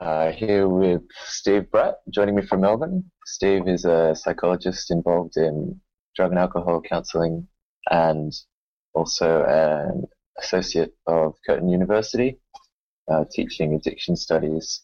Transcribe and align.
Uh, 0.00 0.32
here 0.32 0.68
with 0.68 1.02
Steve 1.26 1.70
Bright, 1.70 1.94
joining 2.10 2.34
me 2.34 2.42
from 2.42 2.62
Melbourne. 2.62 3.04
Steve 3.26 3.68
is 3.68 3.84
a 3.84 4.14
psychologist 4.14 4.90
involved 4.90 5.36
in 5.36 5.78
drug 6.16 6.30
and 6.30 6.38
alcohol 6.38 6.80
counselling 6.80 7.46
and 7.90 8.32
also 8.94 9.44
an 9.44 10.04
associate 10.38 10.94
of 11.06 11.34
Curtin 11.46 11.68
University, 11.68 12.38
uh, 13.10 13.24
teaching 13.30 13.74
addiction 13.74 14.16
studies, 14.16 14.80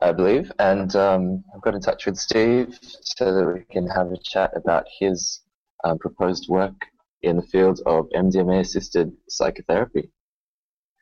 I 0.00 0.12
believe. 0.12 0.52
And 0.60 0.94
um, 0.94 1.42
I've 1.52 1.62
got 1.62 1.74
in 1.74 1.80
touch 1.80 2.06
with 2.06 2.16
Steve 2.16 2.78
so 2.80 3.34
that 3.34 3.52
we 3.52 3.64
can 3.72 3.88
have 3.88 4.12
a 4.12 4.18
chat 4.22 4.52
about 4.54 4.84
his 5.00 5.40
um, 5.82 5.98
proposed 5.98 6.48
work 6.48 6.76
in 7.22 7.36
the 7.36 7.42
field 7.42 7.80
of 7.86 8.06
MDMA 8.14 8.60
assisted 8.60 9.10
psychotherapy. 9.28 10.10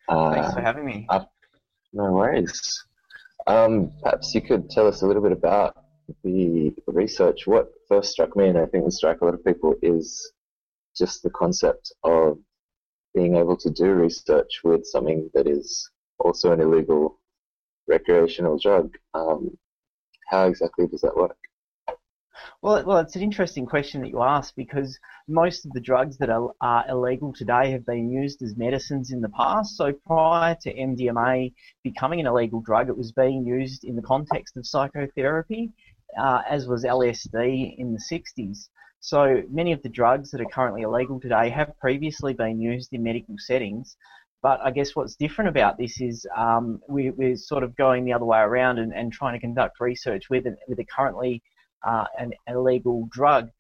Uh, 0.08 0.32
Thanks 0.32 0.54
for 0.54 0.62
having 0.62 0.86
me. 0.86 1.06
Uh, 1.10 1.24
no 1.92 2.12
worries. 2.12 2.82
Um, 3.46 3.92
perhaps 4.02 4.34
you 4.34 4.40
could 4.40 4.70
tell 4.70 4.86
us 4.86 5.02
a 5.02 5.06
little 5.06 5.22
bit 5.22 5.32
about 5.32 5.76
the 6.22 6.72
research. 6.86 7.46
What 7.46 7.72
first 7.88 8.12
struck 8.12 8.36
me, 8.36 8.48
and 8.48 8.58
I 8.58 8.66
think 8.66 8.84
will 8.84 8.90
strike 8.90 9.20
a 9.20 9.24
lot 9.24 9.34
of 9.34 9.44
people, 9.44 9.74
is 9.82 10.32
just 10.96 11.22
the 11.22 11.30
concept 11.30 11.92
of 12.04 12.38
being 13.14 13.36
able 13.36 13.56
to 13.56 13.70
do 13.70 13.92
research 13.92 14.60
with 14.64 14.86
something 14.86 15.30
that 15.34 15.46
is 15.46 15.90
also 16.18 16.52
an 16.52 16.60
illegal 16.60 17.18
recreational 17.88 18.58
drug. 18.58 18.96
Um, 19.14 19.56
how 20.28 20.46
exactly 20.46 20.86
does 20.86 21.00
that 21.02 21.16
work? 21.16 21.36
Well, 22.62 22.84
well, 22.84 22.98
it's 22.98 23.16
an 23.16 23.22
interesting 23.22 23.66
question 23.66 24.00
that 24.02 24.08
you 24.08 24.22
ask 24.22 24.54
because 24.54 24.98
most 25.28 25.66
of 25.66 25.72
the 25.72 25.80
drugs 25.80 26.16
that 26.18 26.30
are, 26.30 26.50
are, 26.60 26.84
illegal 26.88 27.32
today 27.32 27.70
have 27.70 27.84
been 27.84 28.10
used 28.10 28.42
as 28.42 28.56
medicines 28.56 29.10
in 29.10 29.20
the 29.20 29.28
past. 29.28 29.76
So 29.76 29.92
prior 30.06 30.56
to 30.62 30.74
MDMA 30.74 31.52
becoming 31.82 32.20
an 32.20 32.26
illegal 32.26 32.60
drug, 32.60 32.88
it 32.88 32.96
was 32.96 33.12
being 33.12 33.44
used 33.44 33.84
in 33.84 33.96
the 33.96 34.02
context 34.02 34.56
of 34.56 34.66
psychotherapy, 34.66 35.72
uh, 36.18 36.42
as 36.48 36.66
was 36.66 36.84
LSD 36.84 37.76
in 37.78 37.92
the 37.92 38.00
60s. 38.10 38.68
So 39.00 39.42
many 39.50 39.72
of 39.72 39.82
the 39.82 39.88
drugs 39.88 40.30
that 40.30 40.40
are 40.40 40.46
currently 40.46 40.82
illegal 40.82 41.20
today 41.20 41.50
have 41.50 41.76
previously 41.80 42.34
been 42.34 42.60
used 42.60 42.92
in 42.92 43.02
medical 43.02 43.34
settings. 43.38 43.96
But 44.42 44.60
I 44.60 44.70
guess 44.70 44.96
what's 44.96 45.16
different 45.16 45.48
about 45.48 45.78
this 45.78 46.00
is 46.00 46.26
um, 46.36 46.80
we, 46.88 47.08
are 47.08 47.36
sort 47.36 47.62
of 47.62 47.76
going 47.76 48.04
the 48.04 48.12
other 48.12 48.24
way 48.24 48.40
around 48.40 48.78
and, 48.78 48.92
and 48.92 49.12
trying 49.12 49.34
to 49.34 49.40
conduct 49.40 49.80
research 49.80 50.30
with, 50.30 50.46
with 50.68 50.78
a 50.78 50.84
currently 50.84 51.42
uh, 51.84 52.04
an 52.18 52.32
illegal 52.48 53.08
drug. 53.10 53.50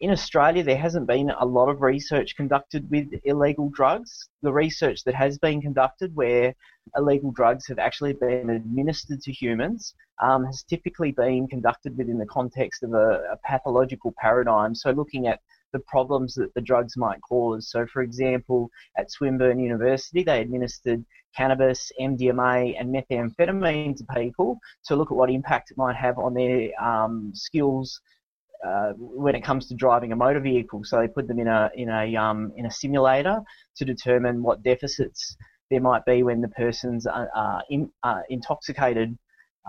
In 0.00 0.10
Australia, 0.10 0.62
there 0.62 0.76
hasn't 0.76 1.06
been 1.06 1.30
a 1.30 1.46
lot 1.46 1.70
of 1.70 1.80
research 1.80 2.36
conducted 2.36 2.90
with 2.90 3.08
illegal 3.24 3.70
drugs. 3.70 4.28
The 4.42 4.52
research 4.52 5.04
that 5.04 5.14
has 5.14 5.38
been 5.38 5.62
conducted 5.62 6.14
where 6.14 6.54
illegal 6.96 7.30
drugs 7.30 7.66
have 7.68 7.78
actually 7.78 8.12
been 8.12 8.50
administered 8.50 9.22
to 9.22 9.32
humans 9.32 9.94
um, 10.22 10.44
has 10.44 10.62
typically 10.62 11.12
been 11.12 11.46
conducted 11.48 11.96
within 11.96 12.18
the 12.18 12.26
context 12.26 12.82
of 12.82 12.92
a, 12.92 13.22
a 13.32 13.36
pathological 13.44 14.14
paradigm. 14.18 14.74
So, 14.74 14.90
looking 14.90 15.28
at 15.28 15.40
the 15.76 15.84
problems 15.86 16.34
that 16.34 16.54
the 16.54 16.60
drugs 16.60 16.96
might 16.96 17.20
cause. 17.20 17.68
So, 17.68 17.86
for 17.86 18.00
example, 18.00 18.70
at 18.96 19.10
Swinburne 19.10 19.58
University, 19.58 20.22
they 20.22 20.40
administered 20.40 21.04
cannabis, 21.36 21.92
MDMA, 22.00 22.80
and 22.80 22.94
methamphetamine 22.94 23.96
to 23.98 24.04
people 24.14 24.58
to 24.86 24.96
look 24.96 25.10
at 25.10 25.16
what 25.16 25.30
impact 25.30 25.70
it 25.70 25.76
might 25.76 25.96
have 25.96 26.18
on 26.18 26.32
their 26.32 26.70
um, 26.82 27.30
skills 27.34 28.00
uh, 28.66 28.92
when 28.96 29.34
it 29.34 29.44
comes 29.44 29.66
to 29.66 29.74
driving 29.74 30.12
a 30.12 30.16
motor 30.16 30.40
vehicle. 30.40 30.82
So 30.82 30.98
they 30.98 31.08
put 31.08 31.28
them 31.28 31.38
in 31.38 31.48
a 31.48 31.70
in 31.74 31.90
a 31.90 32.16
um, 32.16 32.52
in 32.56 32.64
a 32.64 32.70
simulator 32.70 33.40
to 33.76 33.84
determine 33.84 34.42
what 34.42 34.62
deficits 34.62 35.36
there 35.70 35.80
might 35.80 36.04
be 36.06 36.22
when 36.22 36.40
the 36.40 36.48
person's 36.48 37.06
uh, 37.06 37.60
in, 37.68 37.90
uh, 38.02 38.22
intoxicated 38.30 39.18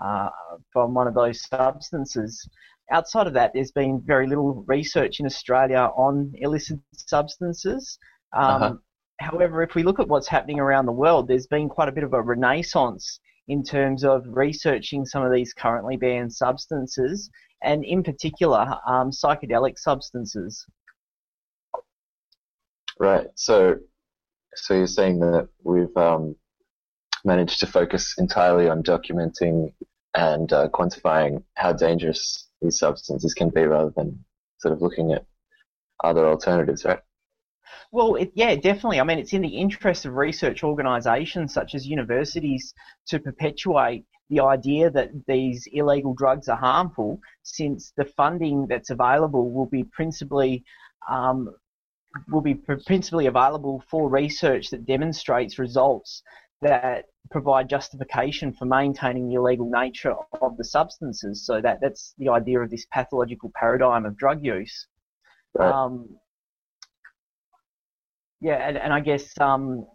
uh, 0.02 0.30
from 0.72 0.94
one 0.94 1.06
of 1.06 1.14
those 1.14 1.42
substances 1.42 2.48
outside 2.90 3.26
of 3.26 3.34
that, 3.34 3.52
there's 3.54 3.72
been 3.72 4.02
very 4.04 4.26
little 4.26 4.64
research 4.66 5.20
in 5.20 5.26
Australia 5.26 5.90
on 5.96 6.32
illicit 6.36 6.78
substances. 6.92 7.98
Um, 8.36 8.62
uh-huh. 8.62 8.74
However, 9.20 9.62
if 9.62 9.74
we 9.74 9.82
look 9.82 9.98
at 9.98 10.08
what's 10.08 10.28
happening 10.28 10.60
around 10.60 10.86
the 10.86 10.92
world, 10.92 11.28
there's 11.28 11.46
been 11.46 11.68
quite 11.68 11.88
a 11.88 11.92
bit 11.92 12.04
of 12.04 12.12
a 12.12 12.22
renaissance 12.22 13.20
in 13.48 13.64
terms 13.64 14.04
of 14.04 14.22
researching 14.26 15.04
some 15.04 15.24
of 15.24 15.32
these 15.32 15.52
currently 15.52 15.96
banned 15.96 16.32
substances, 16.32 17.30
and 17.62 17.84
in 17.84 18.02
particular, 18.02 18.76
um, 18.86 19.10
psychedelic 19.10 19.78
substances. 19.78 20.64
Right. 23.00 23.26
So, 23.34 23.76
so 24.54 24.74
you're 24.74 24.86
saying 24.86 25.20
that 25.20 25.48
we've 25.62 25.96
um, 25.96 26.36
managed 27.24 27.60
to 27.60 27.66
focus 27.66 28.14
entirely 28.18 28.68
on 28.68 28.82
documenting 28.82 29.72
and 30.14 30.52
uh, 30.52 30.68
quantifying 30.68 31.42
how 31.54 31.72
dangerous 31.72 32.47
these 32.60 32.78
substances 32.78 33.34
can 33.34 33.50
be 33.50 33.64
rather 33.64 33.92
than 33.96 34.24
sort 34.58 34.74
of 34.74 34.82
looking 34.82 35.12
at 35.12 35.24
other 36.02 36.26
alternatives, 36.26 36.84
right? 36.84 37.00
Well, 37.92 38.16
it, 38.16 38.32
yeah, 38.34 38.54
definitely. 38.54 39.00
I 39.00 39.04
mean, 39.04 39.18
it's 39.18 39.32
in 39.32 39.42
the 39.42 39.48
interest 39.48 40.04
of 40.04 40.14
research 40.14 40.62
organisations 40.62 41.54
such 41.54 41.74
as 41.74 41.86
universities 41.86 42.74
to 43.06 43.18
perpetuate 43.18 44.04
the 44.30 44.40
idea 44.40 44.90
that 44.90 45.10
these 45.26 45.66
illegal 45.72 46.14
drugs 46.14 46.48
are 46.48 46.56
harmful, 46.56 47.18
since 47.44 47.92
the 47.96 48.04
funding 48.04 48.66
that's 48.66 48.90
available 48.90 49.50
will 49.50 49.66
be 49.66 49.84
principally 49.84 50.64
um, 51.08 51.54
will 52.30 52.40
be 52.40 52.54
principally 52.54 53.26
available 53.26 53.82
for 53.90 54.08
research 54.08 54.70
that 54.70 54.86
demonstrates 54.86 55.58
results 55.58 56.22
that 56.62 57.06
provide 57.30 57.68
justification 57.68 58.52
for 58.52 58.64
maintaining 58.64 59.28
the 59.28 59.34
illegal 59.34 59.70
nature 59.70 60.14
of 60.40 60.56
the 60.56 60.64
substances. 60.64 61.44
So 61.44 61.60
that 61.60 61.78
that's 61.80 62.14
the 62.18 62.30
idea 62.30 62.60
of 62.60 62.70
this 62.70 62.86
pathological 62.90 63.52
paradigm 63.54 64.06
of 64.06 64.16
drug 64.16 64.44
use. 64.44 64.86
Right. 65.54 65.70
Um, 65.70 66.08
yeah, 68.40 68.68
and, 68.68 68.78
and 68.78 68.92
I 68.92 69.00
guess 69.00 69.36
um, 69.40 69.86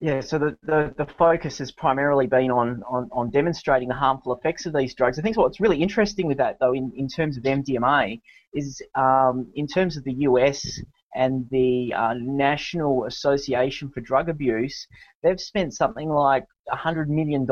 yeah, 0.00 0.20
so 0.20 0.38
the, 0.38 0.56
the, 0.62 0.94
the, 0.96 1.06
focus 1.18 1.58
has 1.58 1.72
primarily 1.72 2.28
been 2.28 2.52
on, 2.52 2.82
on, 2.88 3.08
on 3.10 3.30
demonstrating 3.30 3.88
the 3.88 3.96
harmful 3.96 4.32
effects 4.32 4.64
of 4.64 4.72
these 4.72 4.94
drugs. 4.94 5.18
I 5.18 5.22
think 5.22 5.36
what's 5.36 5.58
really 5.58 5.82
interesting 5.82 6.28
with 6.28 6.38
that, 6.38 6.58
though, 6.60 6.72
in, 6.72 6.92
in 6.94 7.08
terms 7.08 7.36
of 7.36 7.42
MDMA, 7.42 8.20
is 8.54 8.80
um, 8.94 9.50
in 9.56 9.66
terms 9.66 9.96
of 9.96 10.04
the 10.04 10.12
US 10.12 10.80
and 11.14 11.46
the 11.50 11.92
uh, 11.96 12.14
National 12.18 13.04
Association 13.04 13.90
for 13.90 14.00
Drug 14.00 14.28
Abuse, 14.28 14.86
they've 15.22 15.40
spent 15.40 15.74
something 15.74 16.08
like 16.08 16.44
$100 16.72 17.08
million 17.08 17.46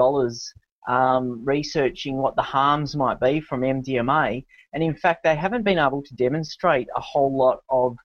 um, 0.89 1.45
researching 1.45 2.19
what 2.19 2.37
the 2.37 2.43
harms 2.43 2.95
might 2.95 3.21
be 3.21 3.41
from 3.41 3.63
MDMA. 3.63 4.45
And 4.73 4.83
in 4.83 4.95
fact, 4.95 5.25
they 5.25 5.35
haven't 5.35 5.65
been 5.65 5.79
able 5.79 6.03
to 6.03 6.15
demonstrate 6.15 6.89
a 6.95 7.01
whole 7.01 7.37
lot 7.37 7.61
of 7.71 7.97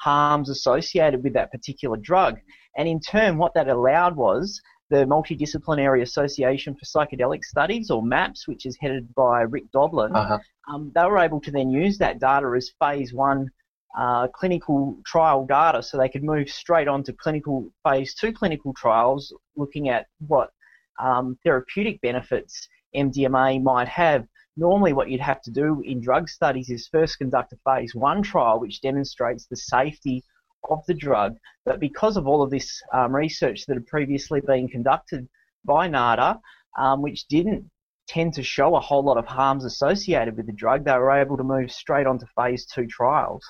harms 0.00 0.48
associated 0.48 1.22
with 1.22 1.34
that 1.34 1.50
particular 1.50 1.96
drug. 1.96 2.38
And 2.76 2.88
in 2.88 3.00
turn, 3.00 3.38
what 3.38 3.54
that 3.54 3.68
allowed 3.68 4.16
was 4.16 4.60
the 4.90 5.04
Multidisciplinary 5.06 6.02
Association 6.02 6.76
for 6.76 6.84
Psychedelic 6.84 7.42
Studies, 7.42 7.90
or 7.90 8.02
MAPS, 8.02 8.46
which 8.46 8.66
is 8.66 8.76
headed 8.80 9.12
by 9.14 9.42
Rick 9.42 9.64
Doblin, 9.72 10.14
uh-huh. 10.14 10.38
um, 10.72 10.92
they 10.94 11.04
were 11.04 11.18
able 11.18 11.40
to 11.40 11.50
then 11.50 11.70
use 11.70 11.98
that 11.98 12.20
data 12.20 12.52
as 12.56 12.70
phase 12.78 13.12
one 13.12 13.50
uh, 13.96 14.28
clinical 14.28 14.98
trial 15.06 15.46
data 15.46 15.82
so 15.82 15.96
they 15.96 16.08
could 16.08 16.24
move 16.24 16.48
straight 16.48 16.88
on 16.88 17.02
to 17.04 17.12
clinical 17.12 17.70
phase 17.86 18.14
two 18.14 18.32
clinical 18.32 18.74
trials 18.74 19.32
looking 19.56 19.88
at 19.88 20.06
what 20.26 20.50
um, 20.98 21.38
therapeutic 21.44 22.00
benefits 22.00 22.68
MDMA 22.94 23.62
might 23.62 23.88
have. 23.88 24.26
Normally, 24.56 24.92
what 24.92 25.10
you'd 25.10 25.20
have 25.20 25.42
to 25.42 25.50
do 25.50 25.82
in 25.84 26.00
drug 26.00 26.28
studies 26.28 26.70
is 26.70 26.88
first 26.88 27.18
conduct 27.18 27.52
a 27.52 27.56
phase 27.64 27.94
one 27.94 28.22
trial 28.22 28.60
which 28.60 28.80
demonstrates 28.80 29.46
the 29.46 29.56
safety 29.56 30.22
of 30.70 30.84
the 30.86 30.94
drug. 30.94 31.36
But 31.64 31.80
because 31.80 32.16
of 32.16 32.26
all 32.26 32.42
of 32.42 32.50
this 32.50 32.80
um, 32.92 33.14
research 33.14 33.66
that 33.66 33.74
had 33.74 33.86
previously 33.86 34.40
been 34.40 34.68
conducted 34.68 35.28
by 35.64 35.88
NADA, 35.88 36.40
um, 36.78 37.02
which 37.02 37.26
didn't 37.26 37.70
tend 38.06 38.34
to 38.34 38.42
show 38.42 38.76
a 38.76 38.80
whole 38.80 39.02
lot 39.02 39.16
of 39.16 39.26
harms 39.26 39.64
associated 39.64 40.36
with 40.36 40.46
the 40.46 40.52
drug, 40.52 40.84
they 40.84 40.92
were 40.92 41.10
able 41.10 41.36
to 41.36 41.44
move 41.44 41.70
straight 41.72 42.06
on 42.06 42.18
to 42.18 42.26
phase 42.36 42.66
two 42.66 42.86
trials. 42.86 43.44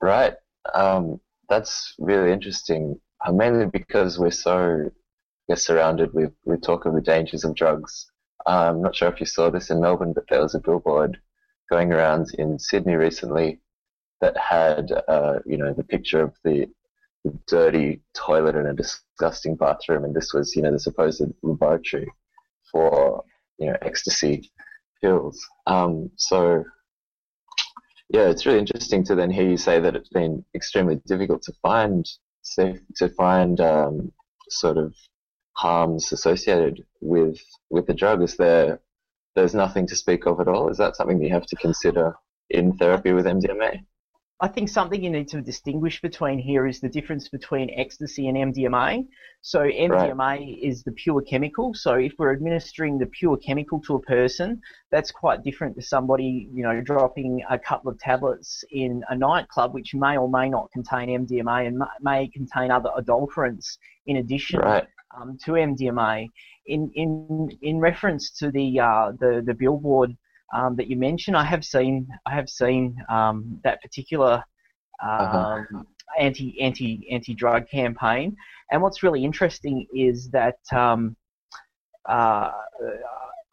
Right. 0.00 0.34
Um, 0.74 1.20
that's 1.48 1.94
really 1.98 2.32
interesting. 2.32 3.00
Uh, 3.24 3.32
mainly 3.32 3.66
because 3.66 4.18
we're 4.18 4.30
so 4.30 4.90
we're 5.48 5.56
surrounded 5.56 6.12
with, 6.14 6.32
with 6.44 6.62
talk 6.62 6.86
of 6.86 6.94
the 6.94 7.00
dangers 7.00 7.44
of 7.44 7.54
drugs. 7.54 8.06
I'm 8.46 8.82
not 8.82 8.96
sure 8.96 9.08
if 9.08 9.20
you 9.20 9.26
saw 9.26 9.50
this 9.50 9.70
in 9.70 9.80
Melbourne, 9.80 10.12
but 10.12 10.24
there 10.28 10.40
was 10.40 10.54
a 10.54 10.60
billboard 10.60 11.18
going 11.70 11.92
around 11.92 12.28
in 12.38 12.58
Sydney 12.58 12.94
recently 12.94 13.60
that 14.20 14.36
had, 14.36 14.90
uh, 15.08 15.38
you 15.44 15.56
know, 15.56 15.72
the 15.72 15.84
picture 15.84 16.22
of 16.22 16.34
the, 16.44 16.66
the, 17.24 17.38
dirty 17.46 18.02
toilet 18.14 18.54
and 18.54 18.68
a 18.68 18.74
disgusting 18.74 19.56
bathroom, 19.56 20.04
and 20.04 20.14
this 20.14 20.32
was, 20.32 20.54
you 20.54 20.62
know, 20.62 20.70
the 20.70 20.78
supposed 20.78 21.22
laboratory 21.42 22.10
for, 22.70 23.22
you 23.58 23.66
know, 23.66 23.76
ecstasy 23.82 24.50
pills. 25.02 25.46
Um, 25.66 26.10
so 26.16 26.64
yeah, 28.08 28.28
it's 28.28 28.46
really 28.46 28.58
interesting 28.58 29.04
to 29.04 29.14
then 29.14 29.30
hear 29.30 29.48
you 29.48 29.56
say 29.56 29.80
that 29.80 29.96
it's 29.96 30.08
been 30.08 30.44
extremely 30.54 31.00
difficult 31.06 31.42
to 31.42 31.52
find 31.62 32.08
safe 32.42 32.80
to 32.96 33.08
find 33.08 33.60
um, 33.60 34.12
sort 34.48 34.76
of 34.76 34.94
harms 35.54 36.12
associated 36.12 36.84
with 37.00 37.40
with 37.70 37.86
the 37.86 37.94
drug? 37.94 38.22
Is 38.22 38.36
there 38.36 38.80
there's 39.34 39.54
nothing 39.54 39.86
to 39.88 39.96
speak 39.96 40.26
of 40.26 40.40
at 40.40 40.48
all? 40.48 40.68
Is 40.68 40.78
that 40.78 40.96
something 40.96 41.22
you 41.22 41.30
have 41.30 41.46
to 41.46 41.56
consider 41.56 42.14
in 42.50 42.76
therapy 42.76 43.12
with 43.12 43.26
MDMA? 43.26 43.84
I 44.44 44.48
think 44.48 44.68
something 44.68 45.02
you 45.02 45.08
need 45.08 45.28
to 45.28 45.40
distinguish 45.40 46.02
between 46.02 46.38
here 46.38 46.66
is 46.66 46.78
the 46.78 46.88
difference 46.90 47.30
between 47.30 47.70
ecstasy 47.78 48.28
and 48.28 48.36
MDMA. 48.36 49.06
So 49.40 49.60
MDMA 49.60 50.18
right. 50.18 50.58
is 50.60 50.82
the 50.82 50.92
pure 50.92 51.22
chemical. 51.22 51.72
So 51.72 51.94
if 51.94 52.12
we're 52.18 52.34
administering 52.34 52.98
the 52.98 53.06
pure 53.06 53.38
chemical 53.38 53.80
to 53.86 53.94
a 53.94 54.02
person, 54.02 54.60
that's 54.92 55.10
quite 55.10 55.42
different 55.44 55.76
to 55.76 55.82
somebody, 55.82 56.50
you 56.52 56.62
know, 56.62 56.82
dropping 56.82 57.42
a 57.48 57.58
couple 57.58 57.90
of 57.90 57.98
tablets 57.98 58.62
in 58.70 59.02
a 59.08 59.16
nightclub, 59.16 59.72
which 59.72 59.94
may 59.94 60.18
or 60.18 60.28
may 60.28 60.50
not 60.50 60.70
contain 60.72 61.08
MDMA 61.26 61.66
and 61.66 61.82
may 62.02 62.28
contain 62.28 62.70
other 62.70 62.90
adulterants 62.98 63.78
in 64.04 64.18
addition 64.18 64.60
right. 64.60 64.86
um, 65.18 65.38
to 65.46 65.52
MDMA. 65.52 66.28
In 66.66 66.90
in 66.94 67.48
in 67.62 67.78
reference 67.78 68.30
to 68.40 68.50
the 68.50 68.78
uh, 68.78 69.12
the 69.18 69.42
the 69.46 69.54
billboard 69.54 70.14
um, 70.52 70.76
that 70.76 70.88
you 70.88 70.96
mentioned. 70.96 71.36
I 71.36 71.44
have 71.44 71.64
seen 71.64 72.08
I 72.26 72.34
have 72.34 72.48
seen 72.48 72.96
um, 73.08 73.60
that 73.64 73.80
particular 73.82 74.42
uh-huh. 75.02 75.38
um, 75.38 75.86
anti 76.18 76.60
anti 76.60 77.06
anti 77.10 77.34
drug 77.34 77.68
campaign, 77.68 78.36
and 78.70 78.82
what's 78.82 79.02
really 79.02 79.24
interesting 79.24 79.86
is 79.94 80.28
that 80.30 80.58
um, 80.72 81.16
uh, 82.08 82.50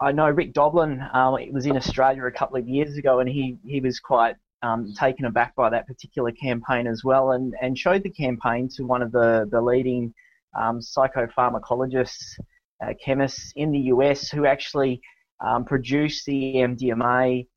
I 0.02 0.12
know 0.12 0.30
Rick 0.30 0.54
Doblin 0.54 1.00
uh, 1.02 1.32
was 1.52 1.66
in 1.66 1.78
Australia 1.78 2.26
a 2.26 2.32
couple 2.32 2.58
of 2.58 2.68
years 2.68 2.98
ago, 2.98 3.20
and 3.20 3.30
he 3.30 3.58
he 3.64 3.80
was 3.80 4.00
quite 4.00 4.36
um, 4.64 4.94
taken 4.98 5.26
aback 5.26 5.56
by 5.56 5.70
that 5.70 5.88
particular 5.88 6.32
campaign 6.32 6.88
as 6.88 7.04
well, 7.04 7.32
and, 7.32 7.54
and 7.62 7.78
showed 7.78 8.04
the 8.04 8.10
campaign 8.10 8.68
to 8.76 8.84
one 8.84 9.02
of 9.02 9.12
the 9.12 9.48
the 9.52 9.62
leading 9.62 10.14
um, 10.60 10.80
psychopharmacologists, 10.80 12.40
uh, 12.84 12.94
chemists 13.04 13.54
in 13.56 13.72
the 13.72 13.80
US, 13.80 14.30
who 14.30 14.46
actually 14.46 15.02
um, 15.46 15.66
produce 15.66 16.24
the 16.26 16.56
MDMA 16.56 17.48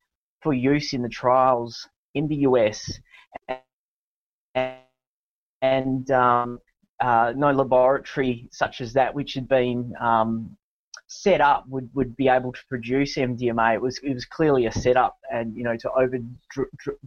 for 0.41 0.53
use 0.53 0.93
in 0.93 1.01
the 1.01 1.09
trials 1.09 1.87
in 2.13 2.27
the 2.27 2.35
US, 2.37 2.99
and, 4.55 4.75
and 5.61 6.11
um, 6.11 6.59
uh, 6.99 7.33
no 7.35 7.51
laboratory 7.51 8.47
such 8.51 8.81
as 8.81 8.93
that, 8.93 9.13
which 9.13 9.33
had 9.33 9.47
been 9.47 9.93
um, 9.99 10.55
set 11.07 11.41
up, 11.41 11.65
would, 11.67 11.89
would 11.93 12.15
be 12.15 12.27
able 12.27 12.51
to 12.53 12.61
produce 12.69 13.15
MDMA. 13.15 13.75
It 13.75 13.81
was 13.81 13.99
it 14.03 14.13
was 14.13 14.25
clearly 14.25 14.65
a 14.65 14.71
setup, 14.71 15.17
and 15.31 15.55
you 15.55 15.63
know 15.63 15.75
to 15.77 15.91
over 15.91 16.17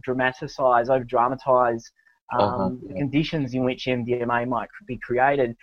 dramatize, 0.01 0.89
over 0.89 1.03
dramatize 1.03 1.91
um, 2.31 2.41
uh-huh, 2.41 2.69
yeah. 2.81 2.87
the 2.89 2.99
conditions 2.99 3.53
in 3.53 3.63
which 3.63 3.85
MDMA 3.85 4.47
might 4.47 4.69
be 4.87 4.97
created, 4.97 5.55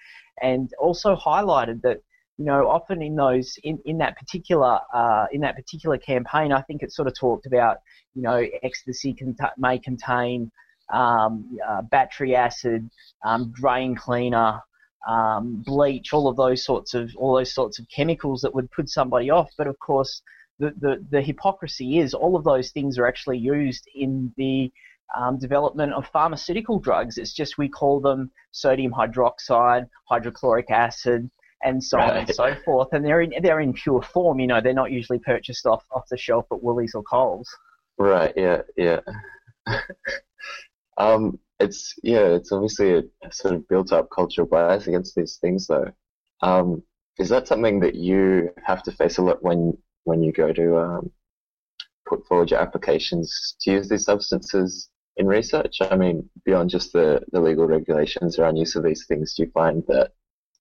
and 0.43 0.71
also 0.79 1.15
highlighted 1.17 1.83
that 1.83 2.01
you 2.39 2.45
know, 2.45 2.69
often 2.69 3.03
in 3.03 3.17
those 3.17 3.59
in, 3.63 3.79
in 3.85 3.99
that 3.99 4.17
particular 4.17 4.79
uh, 4.95 5.27
in 5.33 5.41
that 5.41 5.57
particular 5.57 5.97
campaign, 5.97 6.53
I 6.53 6.63
think 6.63 6.83
it 6.83 6.93
sort 6.93 7.09
of 7.09 7.19
talked 7.19 7.47
about 7.47 7.79
you 8.15 8.23
know 8.23 8.45
ecstasy 8.63 9.17
may 9.57 9.79
contain 9.79 10.51
um, 10.93 11.59
uh, 11.67 11.83
battery 11.83 12.37
acid, 12.37 12.89
um, 13.25 13.53
drain 13.55 13.97
cleaner, 13.97 14.61
um, 15.09 15.63
bleach, 15.65 16.13
all 16.13 16.29
of 16.29 16.37
those 16.37 16.65
sorts 16.65 16.93
of 16.93 17.11
all 17.17 17.37
those 17.37 17.55
sorts 17.55 17.79
of 17.79 17.87
chemicals 17.95 18.43
that 18.43 18.55
would 18.55 18.71
put 18.71 18.91
somebody 18.91 19.31
off. 19.31 19.51
But 19.57 19.67
of 19.67 19.79
course, 19.79 20.21
the 20.59 20.75
the, 20.79 21.07
the 21.11 21.23
hypocrisy 21.23 21.99
is 21.99 22.13
all 22.13 22.37
of 22.37 22.45
those 22.45 22.71
things 22.71 22.99
are 22.99 23.07
actually 23.07 23.39
used 23.39 23.89
in 23.95 24.35
the 24.37 24.71
um, 25.17 25.39
development 25.39 25.95
of 25.95 26.07
pharmaceutical 26.13 26.81
drugs. 26.81 27.17
It's 27.17 27.33
just 27.33 27.57
we 27.57 27.69
call 27.69 28.01
them 28.01 28.31
sodium 28.51 28.93
hydroxide, 28.93 29.87
hydrochloric 30.09 30.71
acid, 30.71 31.31
and 31.63 31.83
so 31.83 31.99
right. 31.99 32.11
on 32.11 32.17
and 32.19 32.35
so 32.35 32.55
forth. 32.65 32.89
And 32.93 33.05
they're 33.05 33.21
in 33.21 33.33
they're 33.43 33.61
in 33.61 33.73
pure 33.73 34.03
form. 34.03 34.41
You 34.41 34.47
know, 34.47 34.61
they're 34.61 34.73
not 34.73 34.93
usually 34.93 35.19
purchased 35.19 35.67
off 35.67 35.85
off 35.91 36.05
the 36.11 36.17
shelf 36.17 36.47
at 36.53 36.63
Woolies 36.63 36.95
or 36.95 37.03
Coles. 37.03 37.49
Right. 37.99 38.33
Yeah. 38.37 38.63
Yeah. 38.77 39.01
um, 40.97 41.39
it's 41.59 41.95
yeah. 42.03 42.27
It's 42.27 42.53
obviously 42.53 42.93
a, 42.93 43.03
a, 43.23 43.33
sort 43.33 43.55
of 43.55 43.69
built 43.69 43.93
up 43.93 44.09
cultural 44.15 44.47
bias 44.47 44.87
against 44.87 45.15
these 45.15 45.39
things, 45.41 45.67
though. 45.67 45.91
Um, 46.43 46.83
is 47.19 47.29
that 47.31 47.49
something 47.49 47.81
that 47.81 47.95
you 47.95 48.51
have 48.63 48.83
to 48.85 48.93
face 48.93 49.19
a 49.19 49.23
lot 49.23 49.43
when 49.43 49.77
when 50.05 50.23
you 50.23 50.33
go 50.33 50.53
to 50.53 50.79
um, 50.79 51.11
put 52.07 52.25
forward 52.27 52.51
your 52.51 52.61
applications 52.61 53.57
to 53.61 53.73
use 53.73 53.89
these 53.89 54.05
substances 54.05 54.91
in 55.17 55.27
research? 55.27 55.79
I 55.81 55.97
mean, 55.97 56.29
beyond 56.45 56.71
just 56.71 56.93
the, 56.93 57.23
the 57.33 57.41
legal 57.41 57.67
regulations 57.67 58.39
around 58.39 58.57
use 58.57 58.77
of 58.77 58.85
these 58.85 59.07
things, 59.07 59.35
do 59.35 59.45
you 59.45 59.51
find 59.51 59.83
that 59.89 60.13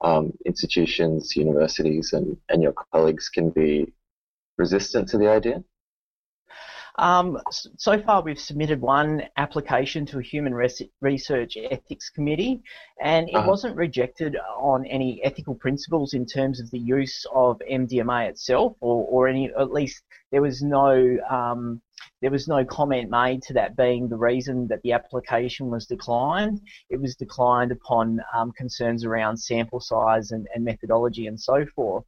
um, 0.05 0.31
institutions, 0.45 1.35
universities, 1.35 2.13
and, 2.13 2.37
and 2.49 2.61
your 2.61 2.73
colleagues 2.93 3.27
can 3.27 3.49
be 3.49 3.91
resistant 4.57 5.09
to 5.09 5.17
the 5.17 5.27
idea? 5.27 5.63
Um, 6.97 7.37
so 7.77 8.01
far, 8.01 8.21
we've 8.21 8.39
submitted 8.39 8.79
one 8.79 9.23
application 9.35 10.05
to 10.07 10.19
a 10.19 10.23
human 10.23 10.53
research 10.53 11.57
ethics 11.57 12.09
committee, 12.09 12.61
and 13.01 13.27
it 13.27 13.35
uh-huh. 13.35 13.49
wasn't 13.49 13.75
rejected 13.75 14.37
on 14.57 14.85
any 14.85 15.21
ethical 15.23 15.55
principles 15.55 16.13
in 16.13 16.25
terms 16.25 16.61
of 16.61 16.71
the 16.71 16.79
use 16.79 17.25
of 17.33 17.59
MDMA 17.69 18.29
itself, 18.29 18.77
or, 18.79 19.05
or 19.09 19.27
any 19.27 19.51
at 19.59 19.73
least 19.73 20.03
there 20.31 20.41
was 20.41 20.61
no 20.61 21.17
um, 21.29 21.81
there 22.21 22.31
was 22.31 22.47
no 22.47 22.63
comment 22.63 23.09
made 23.09 23.41
to 23.43 23.53
that 23.53 23.75
being 23.75 24.07
the 24.07 24.17
reason 24.17 24.67
that 24.67 24.81
the 24.83 24.93
application 24.93 25.69
was 25.69 25.85
declined. 25.85 26.61
It 26.89 27.01
was 27.01 27.15
declined 27.15 27.71
upon 27.73 28.21
um, 28.33 28.53
concerns 28.53 29.03
around 29.03 29.37
sample 29.37 29.81
size 29.81 30.31
and, 30.31 30.47
and 30.55 30.63
methodology 30.63 31.27
and 31.27 31.39
so 31.39 31.65
forth. 31.75 32.05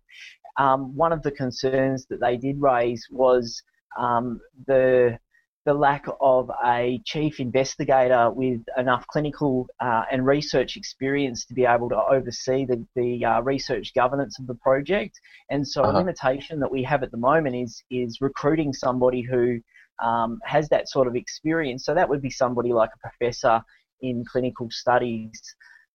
Um, 0.58 0.96
one 0.96 1.12
of 1.12 1.24
the 1.24 1.32
concerns 1.32 2.06
that 2.08 2.20
they 2.20 2.38
did 2.38 2.62
raise 2.62 3.06
was 3.12 3.62
um, 3.98 4.40
the 4.68 5.18
the 5.66 5.74
lack 5.74 6.06
of 6.22 6.50
a 6.66 7.02
chief 7.04 7.42
investigator 7.42 8.32
with 8.32 8.62
enough 8.78 9.06
clinical 9.08 9.68
uh, 9.82 10.04
and 10.10 10.26
research 10.26 10.78
experience 10.78 11.44
to 11.44 11.54
be 11.54 11.66
able 11.66 11.90
to 11.90 12.02
oversee 12.10 12.66
the, 12.66 12.86
the 12.96 13.26
uh, 13.26 13.42
research 13.42 13.94
governance 13.94 14.40
of 14.40 14.48
the 14.48 14.56
project. 14.56 15.20
And 15.50 15.68
so 15.68 15.84
uh-huh. 15.84 15.92
a 15.92 15.94
limitation 15.98 16.62
that 16.62 16.72
we 16.72 16.84
have 16.84 17.04
at 17.04 17.12
the 17.12 17.18
moment 17.18 17.58
is 17.58 17.84
is 17.92 18.22
recruiting 18.22 18.72
somebody 18.72 19.22
who 19.22 19.60
um, 20.02 20.40
has 20.46 20.70
that 20.70 20.88
sort 20.88 21.08
of 21.08 21.18
experience. 21.18 21.84
So 21.84 21.94
that 21.94 22.08
would 22.08 22.22
be 22.22 22.30
somebody 22.30 22.72
like 22.72 22.92
a 22.96 23.10
professor 23.10 23.62
in 24.02 24.24
clinical 24.32 24.70
studies. 24.70 25.32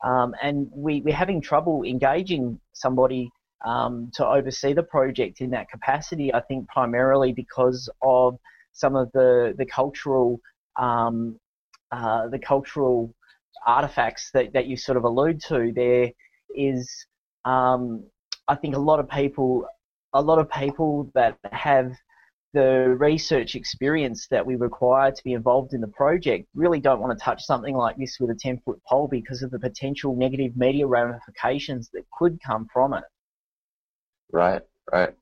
Um, 0.05 0.35
and 0.43 0.69
we, 0.75 1.01
we're 1.01 1.15
having 1.15 1.41
trouble 1.41 1.85
engaging 1.85 2.61
somebody 2.73 3.31
um, 3.65 4.11
to 4.15 4.27
oversee 4.27 4.73
the 4.73 4.83
project 4.83 5.41
in 5.41 5.51
that 5.51 5.69
capacity. 5.71 6.33
I 6.33 6.41
think 6.41 6.69
primarily 6.69 7.33
because 7.33 7.89
of 8.03 8.39
some 8.73 8.97
of 8.97 9.11
the 9.13 9.55
the 9.57 9.67
cultural 9.67 10.41
um, 10.77 11.39
uh, 11.93 12.29
the 12.29 12.39
cultural 12.39 13.15
artifacts 13.67 14.31
that, 14.33 14.53
that 14.55 14.67
you 14.67 14.77
sort 14.77 14.97
of 14.97 15.05
allude 15.05 15.41
to. 15.41 15.73
There 15.75 16.11
is, 16.57 17.07
um, 17.45 18.05
I 18.49 18.55
think, 18.55 18.75
a 18.75 18.81
lot 18.81 18.99
of 18.99 19.09
people, 19.09 19.67
a 20.13 20.23
lot 20.23 20.39
of 20.39 20.51
people 20.51 21.11
that 21.15 21.39
have 21.53 21.93
the 22.55 22.97
research 22.99 23.55
experience 23.55 24.27
that 24.31 24.45
we 24.45 24.57
require 24.57 25.11
to 25.11 25.25
be 25.25 25.33
involved 25.33 25.73
in 25.73 25.81
the 25.81 25.89
project 25.89 26.47
really 26.55 26.81
don't 26.81 27.01
want 27.01 27.19
to 27.19 27.25
touch 27.25 27.43
something 27.43 27.75
like 27.75 27.97
this 27.97 28.19
with 28.21 28.31
a 28.31 28.35
10 28.35 28.61
foot 28.65 28.81
pole 28.87 29.09
because 29.09 29.43
of 29.43 29.51
the 29.51 29.59
potential 29.59 30.15
negative 30.15 30.55
media 30.55 30.87
ramifications 30.87 31.89
that 31.95 32.05
could 32.13 32.39
come 32.47 32.67
from 32.73 32.93
it. 32.93 33.05
Right, 34.33 34.63
right. 34.91 35.15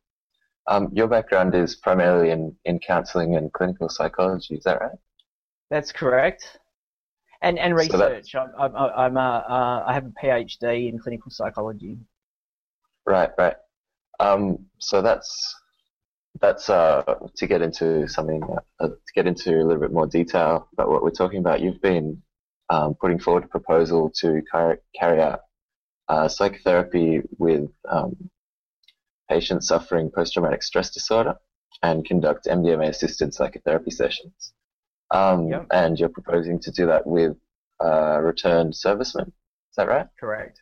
Um, 0.67 0.88
your 0.93 1.09
background 1.09 1.55
is 1.55 1.75
primarily 1.76 2.31
in, 2.31 2.55
in 2.64 2.79
counselling 2.79 3.37
and 3.37 3.52
clinical 3.52 3.88
psychology, 3.88 4.55
is 4.55 4.64
that 4.64 4.81
right? 4.81 4.99
That's 5.71 5.90
correct. 5.93 6.59
And, 7.43 7.59
and 7.59 7.75
research. 7.75 8.31
So 8.31 8.47
I'm, 8.59 8.76
I'm, 8.76 8.90
I'm 8.97 9.17
a, 9.17 9.45
uh, 9.49 9.85
I 9.87 9.95
have 9.95 10.07
a 10.07 10.12
PhD 10.23 10.88
in 10.88 10.99
clinical 10.99 11.31
psychology. 11.31 11.99
Right, 13.07 13.31
right. 13.38 13.57
Um, 14.21 14.67
so 14.79 15.00
that's 15.02 15.57
that's 16.40 16.71
uh, 16.71 17.02
to 17.37 17.47
get 17.47 17.62
into 17.62 18.07
something 18.07 18.43
uh, 18.79 18.88
to 18.88 19.12
get 19.14 19.26
into 19.26 19.57
a 19.57 19.64
little 19.64 19.81
bit 19.81 19.93
more 19.93 20.07
detail 20.07 20.69
about 20.73 20.88
what 20.88 21.02
we're 21.02 21.11
talking 21.11 21.40
about. 21.40 21.61
You've 21.61 21.81
been 21.81 22.23
um, 22.69 22.95
putting 22.95 23.19
forward 23.19 23.45
a 23.45 23.49
proposal 23.49 24.12
to 24.21 24.43
car- 24.50 24.81
carry 24.95 25.21
out 25.21 25.40
uh, 26.09 26.29
psychotherapy 26.29 27.23
with 27.38 27.69
um, 27.88 28.31
patients 29.31 29.69
suffering 29.69 30.11
post-traumatic 30.15 30.63
stress 30.63 30.91
disorder 30.91 31.37
and 31.83 32.05
conduct 32.05 32.47
MDMA-assisted 32.47 33.33
psychotherapy 33.33 33.91
sessions. 33.91 34.53
Um, 35.11 35.49
yep. 35.49 35.67
And 35.71 35.99
you're 35.99 36.09
proposing 36.09 36.61
to 36.61 36.71
do 36.71 36.87
that 36.87 37.07
with 37.07 37.37
uh, 37.83 38.21
returned 38.21 38.77
servicemen. 38.77 39.29
Is 39.29 39.77
that 39.77 39.89
right? 39.89 40.07
Correct. 40.19 40.61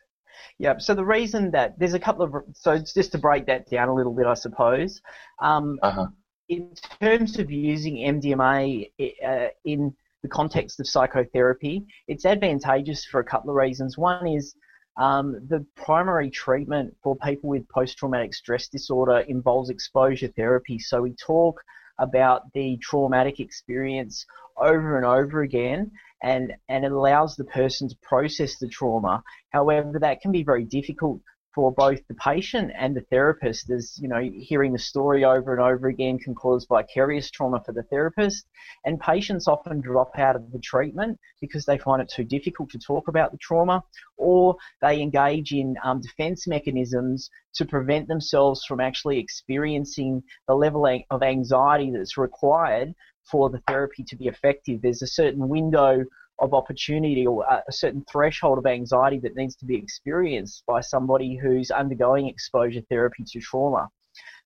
Yeah. 0.59 0.77
So 0.77 0.93
the 0.93 1.05
reason 1.05 1.51
that 1.51 1.77
there's 1.77 1.93
a 1.93 1.99
couple 1.99 2.23
of 2.23 2.33
so 2.53 2.77
just 2.77 3.11
to 3.11 3.17
break 3.17 3.45
that 3.47 3.69
down 3.69 3.89
a 3.89 3.93
little 3.93 4.13
bit, 4.13 4.25
I 4.25 4.33
suppose. 4.33 5.01
Um, 5.41 5.79
uh-huh. 5.81 6.07
In 6.49 6.73
terms 7.01 7.37
of 7.37 7.51
using 7.51 7.95
MDMA 7.97 8.89
uh, 9.25 9.47
in 9.65 9.93
the 10.23 10.29
context 10.29 10.79
of 10.79 10.87
psychotherapy, 10.87 11.85
it's 12.07 12.25
advantageous 12.25 13.05
for 13.05 13.19
a 13.19 13.23
couple 13.23 13.49
of 13.51 13.55
reasons. 13.55 13.97
One 13.97 14.27
is 14.27 14.55
um, 14.99 15.39
the 15.47 15.65
primary 15.77 16.29
treatment 16.29 16.93
for 17.01 17.15
people 17.15 17.49
with 17.49 17.67
post-traumatic 17.69 18.33
stress 18.33 18.67
disorder 18.67 19.19
involves 19.19 19.69
exposure 19.69 20.27
therapy. 20.27 20.77
So 20.77 21.01
we 21.01 21.13
talk 21.13 21.61
about 21.99 22.51
the 22.53 22.77
traumatic 22.81 23.39
experience 23.39 24.25
over 24.57 24.97
and 24.97 25.05
over 25.05 25.41
again 25.41 25.89
and, 26.21 26.53
and 26.67 26.83
it 26.83 26.91
allows 26.91 27.37
the 27.37 27.45
person 27.45 27.87
to 27.87 27.95
process 28.01 28.57
the 28.57 28.67
trauma. 28.67 29.23
However, 29.51 29.99
that 29.99 30.19
can 30.19 30.33
be 30.33 30.43
very 30.43 30.65
difficult 30.65 31.21
for 31.53 31.71
both 31.71 31.99
the 32.07 32.13
patient 32.15 32.71
and 32.77 32.95
the 32.95 33.01
therapist 33.09 33.69
as 33.69 33.97
you 33.99 34.07
know 34.07 34.21
hearing 34.21 34.71
the 34.71 34.79
story 34.79 35.25
over 35.25 35.53
and 35.53 35.61
over 35.61 35.87
again 35.87 36.19
can 36.19 36.35
cause 36.35 36.65
vicarious 36.69 37.31
trauma 37.31 37.61
for 37.65 37.73
the 37.73 37.83
therapist. 37.83 38.45
And 38.85 38.99
patients 38.99 39.47
often 39.47 39.81
drop 39.81 40.11
out 40.17 40.35
of 40.35 40.51
the 40.51 40.59
treatment 40.59 41.19
because 41.41 41.65
they 41.65 41.77
find 41.77 42.01
it 42.01 42.11
too 42.13 42.23
difficult 42.23 42.69
to 42.71 42.79
talk 42.79 43.07
about 43.07 43.31
the 43.31 43.37
trauma 43.37 43.83
or 44.17 44.55
they 44.81 45.01
engage 45.01 45.51
in 45.51 45.75
um, 45.83 46.01
defense 46.01 46.47
mechanisms 46.47 47.29
to 47.55 47.65
prevent 47.65 48.07
themselves 48.07 48.63
from 48.65 48.79
actually 48.79 49.19
experiencing 49.19 50.21
the 50.47 50.53
level 50.53 50.85
of 51.09 51.23
anxiety 51.23 51.91
that's 51.91 52.17
required 52.17 52.93
for 53.29 53.49
the 53.49 53.61
therapy 53.67 54.03
to 54.03 54.15
be 54.15 54.27
effective. 54.27 54.81
There's 54.81 55.01
a 55.01 55.07
certain 55.07 55.49
window 55.49 56.03
of 56.41 56.53
opportunity 56.53 57.25
or 57.27 57.45
a 57.45 57.71
certain 57.71 58.03
threshold 58.11 58.57
of 58.57 58.65
anxiety 58.65 59.19
that 59.19 59.35
needs 59.35 59.55
to 59.57 59.65
be 59.65 59.75
experienced 59.75 60.63
by 60.67 60.81
somebody 60.81 61.35
who's 61.35 61.71
undergoing 61.71 62.27
exposure 62.27 62.81
therapy 62.89 63.23
to 63.27 63.39
trauma. 63.39 63.89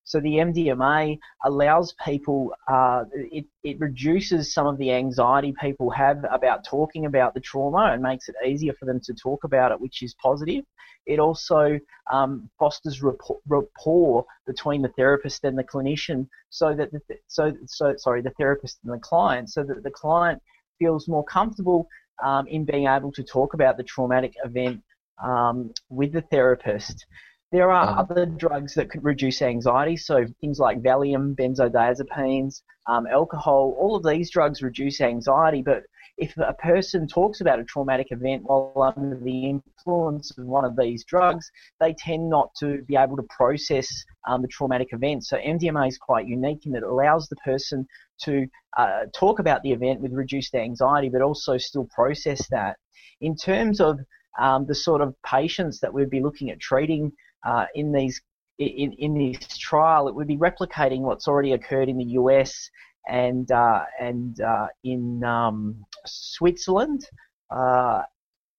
So 0.04 0.20
the 0.20 0.36
MDMA 0.36 1.18
allows 1.46 1.94
people, 2.04 2.52
uh, 2.70 3.04
it, 3.14 3.46
it 3.62 3.80
reduces 3.80 4.52
some 4.52 4.66
of 4.66 4.76
the 4.76 4.92
anxiety 4.92 5.54
people 5.58 5.88
have 5.90 6.24
about 6.30 6.62
talking 6.64 7.06
about 7.06 7.32
the 7.32 7.40
trauma 7.40 7.90
and 7.92 8.02
makes 8.02 8.28
it 8.28 8.34
easier 8.46 8.74
for 8.74 8.84
them 8.84 9.00
to 9.04 9.14
talk 9.14 9.44
about 9.44 9.72
it, 9.72 9.80
which 9.80 10.02
is 10.02 10.14
positive. 10.22 10.64
It 11.06 11.18
also 11.18 11.78
um, 12.12 12.50
fosters 12.58 13.02
rapport, 13.02 14.24
between 14.46 14.82
the 14.82 14.88
therapist 14.88 15.44
and 15.44 15.56
the 15.56 15.64
clinician, 15.64 16.28
so 16.50 16.74
that 16.74 16.92
the, 16.92 17.00
so 17.26 17.52
so 17.66 17.94
sorry 17.96 18.22
the 18.22 18.30
therapist 18.38 18.78
and 18.84 18.92
the 18.92 18.98
client, 18.98 19.50
so 19.50 19.64
that 19.64 19.82
the 19.82 19.90
client 19.90 20.40
feels 20.78 21.08
more 21.08 21.24
comfortable 21.24 21.88
um, 22.22 22.46
in 22.46 22.64
being 22.64 22.86
able 22.86 23.12
to 23.12 23.22
talk 23.22 23.54
about 23.54 23.76
the 23.76 23.82
traumatic 23.82 24.34
event 24.44 24.82
um, 25.22 25.70
with 25.88 26.12
the 26.12 26.22
therapist. 26.22 27.06
There 27.54 27.70
are 27.70 27.88
uh-huh. 27.88 28.00
other 28.00 28.26
drugs 28.26 28.74
that 28.74 28.90
could 28.90 29.04
reduce 29.04 29.40
anxiety, 29.40 29.96
so 29.96 30.26
things 30.40 30.58
like 30.58 30.82
Valium, 30.82 31.36
benzodiazepines, 31.36 32.62
um, 32.88 33.06
alcohol, 33.06 33.76
all 33.78 33.94
of 33.94 34.02
these 34.02 34.28
drugs 34.28 34.60
reduce 34.60 35.00
anxiety, 35.00 35.62
but 35.62 35.84
if 36.18 36.36
a 36.36 36.54
person 36.54 37.06
talks 37.06 37.40
about 37.40 37.60
a 37.60 37.64
traumatic 37.64 38.08
event 38.10 38.42
while 38.42 38.92
under 38.96 39.16
the 39.20 39.50
influence 39.50 40.36
of 40.36 40.46
one 40.46 40.64
of 40.64 40.76
these 40.76 41.04
drugs, 41.04 41.48
they 41.78 41.94
tend 41.96 42.28
not 42.28 42.50
to 42.58 42.82
be 42.88 42.96
able 42.96 43.16
to 43.16 43.26
process 43.30 43.88
um, 44.26 44.42
the 44.42 44.48
traumatic 44.48 44.88
event. 44.90 45.24
So 45.24 45.36
MDMA 45.36 45.86
is 45.86 45.96
quite 45.96 46.26
unique 46.26 46.66
in 46.66 46.72
that 46.72 46.82
it 46.82 46.88
allows 46.88 47.28
the 47.28 47.36
person 47.36 47.86
to 48.22 48.48
uh, 48.76 49.02
talk 49.14 49.38
about 49.38 49.62
the 49.62 49.70
event 49.70 50.00
with 50.00 50.12
reduced 50.12 50.56
anxiety, 50.56 51.08
but 51.08 51.22
also 51.22 51.56
still 51.58 51.86
process 51.94 52.48
that. 52.48 52.78
In 53.20 53.36
terms 53.36 53.80
of 53.80 54.00
um, 54.40 54.66
the 54.66 54.74
sort 54.74 55.00
of 55.00 55.14
patients 55.24 55.78
that 55.80 55.94
we'd 55.94 56.10
be 56.10 56.20
looking 56.20 56.50
at 56.50 56.58
treating 56.58 57.12
uh, 57.44 57.66
in 57.74 57.92
these 57.92 58.20
in, 58.58 58.92
in 58.92 59.14
this 59.14 59.58
trial, 59.58 60.08
it 60.08 60.14
would 60.14 60.28
be 60.28 60.36
replicating 60.36 61.00
what's 61.00 61.26
already 61.26 61.52
occurred 61.52 61.88
in 61.88 61.98
the 61.98 62.04
US 62.04 62.70
and 63.08 63.50
uh, 63.50 63.84
and 64.00 64.40
uh, 64.40 64.68
in 64.82 65.22
um, 65.24 65.84
Switzerland. 66.06 67.04
Uh, 67.50 68.02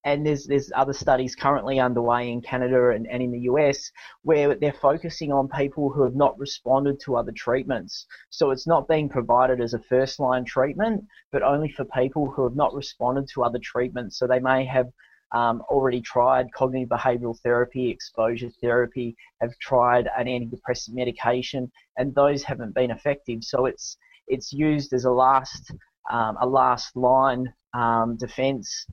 and 0.03 0.25
there's 0.25 0.45
there's 0.45 0.71
other 0.75 0.93
studies 0.93 1.35
currently 1.35 1.79
underway 1.79 2.29
in 2.29 2.39
Canada 2.41 2.89
and, 2.89 3.07
and 3.07 3.23
in 3.23 3.31
the 3.31 3.39
US 3.51 3.91
where 4.21 4.53
they're 4.55 4.71
focusing 4.71 5.31
on 5.31 5.47
people 5.49 5.89
who 5.89 6.03
have 6.03 6.15
not 6.15 6.37
responded 6.37 6.99
to 7.01 7.15
other 7.15 7.31
treatments. 7.31 8.05
So 8.29 8.51
it's 8.51 8.67
not 8.67 8.87
being 8.87 9.09
provided 9.09 9.59
as 9.59 9.73
a 9.73 9.79
first 9.79 10.19
line 10.19 10.45
treatment, 10.45 11.03
but 11.31 11.41
only 11.41 11.71
for 11.71 11.85
people 11.85 12.29
who 12.29 12.43
have 12.43 12.55
not 12.55 12.73
responded 12.73 13.27
to 13.29 13.43
other 13.43 13.59
treatments. 13.59 14.19
So 14.19 14.27
they 14.27 14.39
may 14.39 14.63
have 14.65 14.89
um, 15.34 15.62
already 15.70 16.01
tried 16.01 16.51
cognitive 16.53 16.89
behavioral 16.89 17.39
therapy, 17.41 17.89
exposure 17.89 18.50
therapy, 18.62 19.15
have 19.41 19.51
tried 19.60 20.08
an 20.17 20.27
antidepressant 20.27 20.94
medication, 20.94 21.72
and 21.98 22.13
those 22.15 22.44
haven't 22.44 22.75
been 22.75 22.91
effective. 22.91 23.44
So 23.44 23.65
it's 23.65 23.98
it's 24.27 24.51
used 24.53 24.94
as 24.94 25.05
a 25.05 25.12
last 25.12 25.72
um, 26.12 26.38
a 26.41 26.48
last 26.48 26.96
line 26.96 27.53
um, 27.74 28.17
defence 28.17 28.86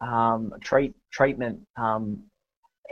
um, 0.00 0.52
treat, 0.62 0.94
treatment. 1.12 1.60
Um, 1.76 2.24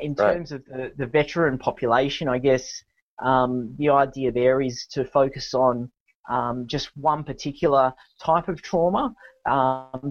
in 0.01 0.15
right. 0.15 0.35
terms 0.35 0.53
of 0.53 0.65
the, 0.65 0.93
the 0.97 1.07
veteran 1.07 1.59
population, 1.59 2.29
I 2.29 2.39
guess 2.39 2.83
um, 3.23 3.75
the 3.79 3.91
idea 3.91 4.33
there 4.33 4.61
is 4.61 4.87
to 4.93 5.05
focus 5.05 5.53
on 5.53 5.91
um, 6.31 6.67
just 6.67 6.91
one 6.97 7.25
particular 7.25 7.93
type 8.23 8.49
of 8.49 8.63
trauma 8.63 9.15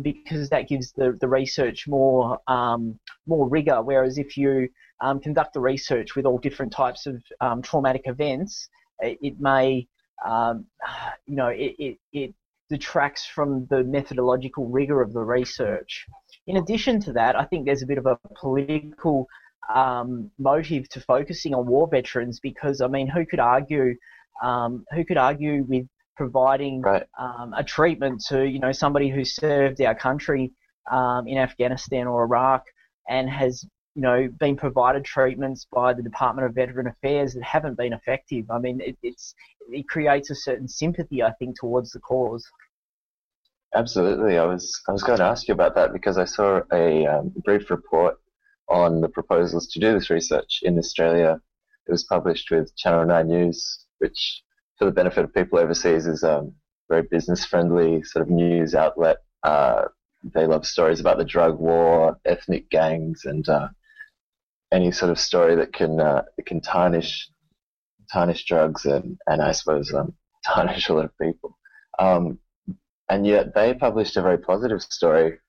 because 0.02 0.50
that 0.50 0.68
gives 0.68 0.92
the, 0.94 1.18
the 1.22 1.28
research 1.28 1.88
more 1.88 2.40
more 2.48 3.50
rigor. 3.50 3.82
Whereas 3.82 4.18
if 4.18 4.38
you 4.38 4.70
conduct 5.24 5.54
the 5.54 5.62
research 5.62 6.16
with 6.16 6.26
all 6.26 6.38
different 6.38 6.72
types 6.72 7.08
of 7.08 7.64
traumatic 7.64 8.04
events, 8.06 8.70
it, 9.00 9.18
it 9.22 9.40
may 9.40 9.88
um, 10.26 10.66
you 11.26 11.36
know, 11.36 11.48
it, 11.48 11.76
it, 11.80 11.98
it 12.12 12.34
detracts 12.70 13.26
from 13.26 13.66
the 13.70 13.84
methodological 13.84 14.68
rigor 14.68 15.02
of 15.02 15.14
the 15.14 15.22
research. 15.22 16.06
In 16.48 16.58
addition 16.58 17.00
to 17.02 17.14
that, 17.14 17.36
I 17.36 17.46
think 17.46 17.66
there's 17.66 17.82
a 17.82 17.88
bit 17.88 17.98
of 17.98 18.06
a 18.06 18.18
political 18.40 19.28
um, 19.74 20.32
motive 20.38 20.90
to 20.90 21.02
focusing 21.02 21.54
on 21.54 21.68
war 21.68 21.88
veterans 21.88 22.40
because, 22.40 22.82
I 22.82 22.88
mean, 22.88 23.08
who 23.08 23.26
could 23.26 23.40
argue, 23.40 23.96
um, 24.42 24.86
who 24.92 25.06
could 25.06 25.18
argue 25.18 25.64
with 25.68 25.88
providing 26.20 26.82
right. 26.82 27.06
um, 27.18 27.54
a 27.56 27.64
treatment 27.64 28.22
to, 28.28 28.46
you 28.46 28.60
know, 28.60 28.74
somebody 28.74 29.10
who 29.10 29.24
served 29.24 29.82
our 29.82 29.96
country 29.96 30.52
um, 30.92 31.30
in 31.30 31.38
Afghanistan 31.38 32.08
or 32.08 32.24
Iraq 32.24 32.64
and 33.08 33.30
has 33.30 33.66
you 33.96 34.02
know, 34.02 34.28
been 34.38 34.58
provided 34.58 35.06
treatments 35.06 35.66
by 35.72 35.94
the 35.94 36.04
Department 36.04 36.46
of 36.46 36.54
Veteran 36.54 36.88
Affairs 36.88 37.34
that 37.34 37.44
haven't 37.44 37.78
been 37.78 37.94
effective. 37.94 38.46
I 38.52 38.60
mean, 38.60 38.82
it, 38.82 38.98
it's 39.02 39.34
it 39.70 39.88
creates 39.88 40.30
a 40.30 40.36
certain 40.36 40.68
sympathy, 40.68 41.24
I 41.24 41.32
think, 41.40 41.58
towards 41.58 41.92
the 41.92 42.00
cause. 42.00 42.46
Absolutely, 43.74 44.38
I 44.38 44.46
was 44.46 44.64
I 44.90 44.92
was 44.92 45.04
going 45.04 45.20
to 45.20 45.24
ask 45.24 45.48
you 45.48 45.54
about 45.54 45.76
that 45.76 45.94
because 45.94 46.18
I 46.18 46.26
saw 46.26 46.62
a 46.74 47.06
um, 47.08 47.32
brief 47.46 47.70
report 47.70 48.18
on 48.68 49.00
the 49.00 49.10
proposals 49.10 49.68
to 49.72 49.80
do 49.80 49.94
this 49.94 50.10
research 50.10 50.60
in 50.64 50.78
Australia. 50.78 51.40
It 51.88 51.92
was 51.92 52.04
published 52.04 52.52
with 52.52 52.76
Channel 52.76 53.06
Nine 53.06 53.28
News, 53.28 53.86
which, 54.00 54.44
for 54.80 54.86
the 54.86 54.92
benefit 54.92 55.26
of 55.26 55.34
people 55.34 55.60
overseas, 55.60 56.08
is 56.08 56.24
a 56.24 56.40
um, 56.40 56.54
very 56.90 57.04
business 57.04 57.46
friendly 57.46 58.02
sort 58.04 58.24
of 58.24 58.30
news 58.30 58.74
outlet. 58.74 59.18
Uh, 59.44 59.84
they 60.24 60.48
love 60.48 60.66
stories 60.66 61.00
about 61.00 61.18
the 61.18 61.26
drug 61.26 61.60
war, 61.60 62.18
ethnic 62.26 62.70
gangs, 62.70 63.26
and 63.26 63.48
uh, 63.48 63.68
any 64.72 64.92
sort 64.92 65.12
of 65.12 65.20
story 65.20 65.56
that 65.56 65.74
can 65.74 66.00
uh, 66.00 66.24
that 66.36 66.46
can 66.46 66.62
tarnish 66.62 67.30
tarnish 68.12 68.46
drugs 68.46 68.86
and 68.86 69.18
and 69.28 69.42
I 69.42 69.52
suppose 69.52 69.94
um, 69.94 70.14
tarnish 70.46 70.90
a 70.90 70.94
lot 70.94 71.06
of 71.06 71.18
people. 71.22 71.58
Um, 72.00 72.40
and 73.10 73.26
yet 73.26 73.54
they 73.54 73.74
published 73.74 74.18
a 74.18 74.22
very 74.22 74.38
positive 74.38 74.82
story 74.82 75.40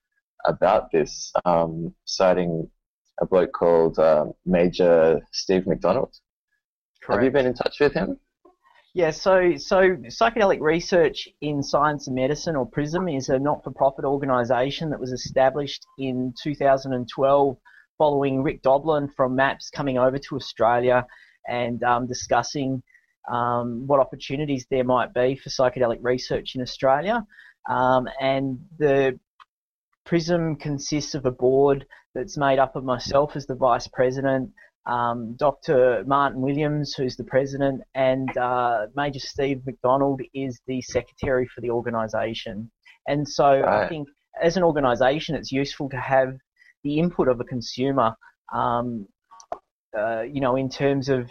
about 0.45 0.91
this, 0.91 1.31
um, 1.45 1.93
citing 2.05 2.69
a 3.21 3.25
bloke 3.25 3.53
called 3.53 3.99
uh, 3.99 4.25
Major 4.45 5.21
Steve 5.31 5.67
McDonald. 5.67 6.15
Correct. 7.03 7.17
Have 7.17 7.23
you 7.23 7.31
been 7.31 7.45
in 7.45 7.53
touch 7.53 7.79
with 7.79 7.93
him? 7.93 8.19
Yeah, 8.93 9.11
so 9.11 9.55
so 9.55 9.95
psychedelic 10.07 10.59
research 10.59 11.29
in 11.39 11.63
science 11.63 12.07
and 12.07 12.15
medicine, 12.15 12.57
or 12.57 12.65
PRISM, 12.65 13.07
is 13.07 13.29
a 13.29 13.39
not-for-profit 13.39 14.03
organisation 14.03 14.89
that 14.89 14.99
was 14.99 15.13
established 15.13 15.85
in 15.97 16.33
2012 16.43 17.57
following 17.97 18.43
Rick 18.43 18.63
Doblin 18.63 19.07
from 19.15 19.35
MAPS 19.35 19.69
coming 19.69 19.97
over 19.97 20.17
to 20.17 20.35
Australia 20.35 21.05
and 21.47 21.81
um, 21.83 22.05
discussing 22.05 22.83
um, 23.31 23.87
what 23.87 24.01
opportunities 24.01 24.65
there 24.69 24.83
might 24.83 25.13
be 25.13 25.37
for 25.37 25.49
psychedelic 25.49 25.99
research 26.01 26.55
in 26.55 26.61
Australia. 26.61 27.25
Um, 27.69 28.09
and 28.19 28.59
the 28.77 29.17
PRISM 30.05 30.57
consists 30.57 31.15
of 31.15 31.25
a 31.25 31.31
board 31.31 31.85
that's 32.13 32.37
made 32.37 32.59
up 32.59 32.75
of 32.75 32.83
myself 32.83 33.37
as 33.37 33.45
the 33.45 33.55
vice 33.55 33.87
president, 33.87 34.49
um, 34.85 35.35
Dr. 35.37 36.03
Martin 36.05 36.41
Williams, 36.41 36.93
who's 36.93 37.15
the 37.15 37.23
president, 37.23 37.81
and 37.93 38.35
uh, 38.37 38.87
Major 38.95 39.19
Steve 39.19 39.61
McDonald 39.65 40.21
is 40.33 40.59
the 40.67 40.81
secretary 40.81 41.47
for 41.47 41.61
the 41.61 41.69
organisation. 41.69 42.71
And 43.07 43.27
so 43.27 43.61
right. 43.61 43.85
I 43.85 43.89
think 43.89 44.07
as 44.41 44.57
an 44.57 44.63
organisation, 44.63 45.35
it's 45.35 45.51
useful 45.51 45.89
to 45.89 45.97
have 45.97 46.33
the 46.83 46.99
input 46.99 47.27
of 47.27 47.39
a 47.39 47.43
consumer, 47.43 48.15
um, 48.53 49.07
uh, 49.97 50.21
you 50.21 50.41
know, 50.41 50.55
in 50.55 50.69
terms 50.69 51.09
of 51.09 51.29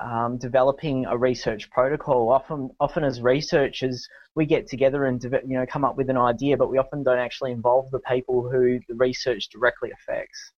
um, 0.00 0.38
developing 0.38 1.06
a 1.06 1.16
research 1.16 1.70
protocol. 1.70 2.30
Often, 2.30 2.70
often 2.80 3.04
as 3.04 3.20
researchers, 3.20 4.06
we 4.34 4.46
get 4.46 4.68
together 4.68 5.06
and 5.06 5.22
you 5.22 5.58
know 5.58 5.66
come 5.66 5.84
up 5.84 5.96
with 5.96 6.10
an 6.10 6.16
idea, 6.16 6.56
but 6.56 6.70
we 6.70 6.78
often 6.78 7.02
don't 7.02 7.18
actually 7.18 7.52
involve 7.52 7.90
the 7.90 8.00
people 8.00 8.48
who 8.48 8.80
the 8.88 8.94
research 8.94 9.48
directly 9.50 9.90
affects. 9.90 10.52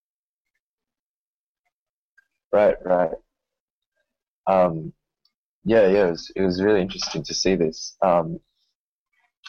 Right, 2.51 2.75
right. 2.85 3.11
Um, 4.47 4.93
yeah, 5.63 5.87
yeah, 5.87 6.07
it 6.07 6.11
was, 6.11 6.31
it 6.35 6.41
was 6.41 6.61
really 6.61 6.81
interesting 6.81 7.23
to 7.23 7.33
see 7.33 7.55
this. 7.55 7.95
Um, 8.01 8.39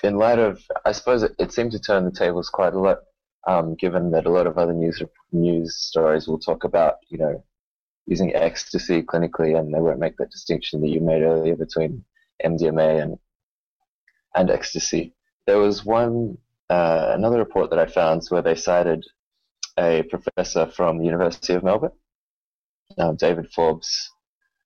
in 0.02 0.16
light 0.16 0.38
of, 0.38 0.62
I 0.84 0.92
suppose 0.92 1.22
it, 1.22 1.32
it, 1.38 1.52
seemed 1.52 1.72
to 1.72 1.78
turn 1.80 2.04
the 2.04 2.10
tables 2.10 2.48
quite 2.48 2.74
a 2.74 2.78
lot, 2.80 2.98
um, 3.46 3.74
given 3.76 4.10
that 4.12 4.26
a 4.26 4.30
lot 4.30 4.46
of 4.46 4.58
other 4.58 4.72
news 4.72 5.02
news 5.32 5.76
stories 5.76 6.28
will 6.28 6.38
talk 6.38 6.64
about, 6.64 6.96
you 7.08 7.18
know, 7.18 7.44
using 8.06 8.34
ecstasy 8.34 9.02
clinically, 9.02 9.58
and 9.58 9.72
they 9.74 9.80
won't 9.80 9.98
make 10.00 10.16
that 10.18 10.30
distinction 10.30 10.80
that 10.80 10.88
you 10.88 11.00
made 11.00 11.22
earlier 11.22 11.56
between 11.56 12.04
MDMA 12.44 13.02
and 13.02 13.18
and 14.34 14.50
ecstasy. 14.50 15.14
There 15.46 15.58
was 15.58 15.84
one 15.84 16.38
uh, 16.70 17.12
another 17.14 17.38
report 17.38 17.70
that 17.70 17.78
I 17.78 17.86
found 17.86 18.22
where 18.28 18.42
they 18.42 18.54
cited 18.54 19.04
a 19.78 20.02
professor 20.04 20.66
from 20.66 20.98
the 20.98 21.04
University 21.04 21.54
of 21.54 21.62
Melbourne, 21.64 21.92
David 23.16 23.50
Forbes. 23.52 24.10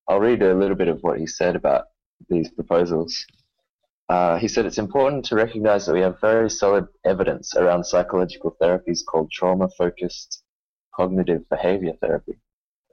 I'll 0.07 0.19
read 0.19 0.41
a 0.41 0.53
little 0.53 0.75
bit 0.77 0.87
of 0.87 0.99
what 1.01 1.19
he 1.19 1.27
said 1.27 1.55
about 1.55 1.85
these 2.29 2.49
proposals. 2.49 3.25
Uh, 4.09 4.37
he 4.37 4.47
said 4.47 4.65
it's 4.65 4.77
important 4.77 5.25
to 5.25 5.35
recognize 5.35 5.85
that 5.85 5.93
we 5.93 6.01
have 6.01 6.21
very 6.21 6.49
solid 6.49 6.87
evidence 7.05 7.55
around 7.55 7.83
psychological 7.83 8.55
therapies 8.61 9.03
called 9.05 9.29
trauma 9.31 9.67
focused 9.77 10.43
cognitive 10.95 11.47
behavior 11.49 11.93
therapy. 12.01 12.39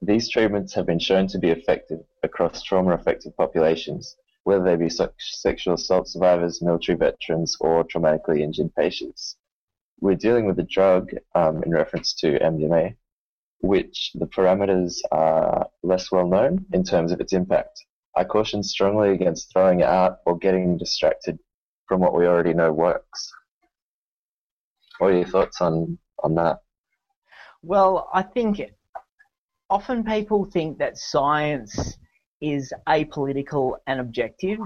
These 0.03 0.29
treatments 0.29 0.75
have 0.75 0.87
been 0.87 0.99
shown 0.99 1.29
to 1.29 1.39
be 1.39 1.51
effective 1.51 2.01
across 2.23 2.63
trauma 2.63 2.95
affected 2.95 3.37
populations, 3.37 4.17
whether 4.43 4.65
they 4.65 4.77
be 4.77 4.91
sexual 4.91 5.75
assault 5.75 6.09
survivors, 6.09 6.61
military 6.61 6.99
veterans, 6.99 7.57
or 7.61 7.85
traumatically 7.85 8.41
injured 8.41 8.75
patients. 8.75 9.37
We're 10.01 10.17
dealing 10.17 10.47
with 10.47 10.59
a 10.59 10.65
drug 10.65 11.11
um, 11.35 11.63
in 11.63 11.71
reference 11.71 12.13
to 12.15 12.39
MDMA, 12.41 12.97
which 13.65 14.11
the 14.15 14.27
parameters 14.27 14.97
are 15.11 15.67
less 15.83 16.13
well 16.13 16.29
known 16.29 16.67
in 16.75 16.85
terms 16.85 17.13
of 17.13 17.21
its 17.21 17.33
impact. 17.33 17.83
I 18.15 18.25
caution 18.25 18.63
strongly 18.63 19.11
against 19.11 19.51
throwing 19.53 19.81
it 19.81 19.87
out 19.87 20.19
or 20.27 20.39
getting 20.39 20.77
distracted 20.77 21.39
from 21.89 22.01
what 22.01 22.15
we 22.15 22.27
already 22.27 22.53
know 22.53 22.73
works. 22.73 23.33
What 24.99 25.13
are 25.13 25.17
your 25.17 25.27
thoughts 25.27 25.61
on, 25.63 25.99
on 26.23 26.35
that? 26.35 26.59
Well, 27.63 28.11
I 28.13 28.23
think 28.23 28.61
often 29.71 30.05
people 30.05 30.45
think 30.45 30.79
that 30.79 30.99
science 30.99 31.97
is 32.43 32.73
apolitical 32.87 33.79
and 33.87 33.99
objective. 33.99 34.59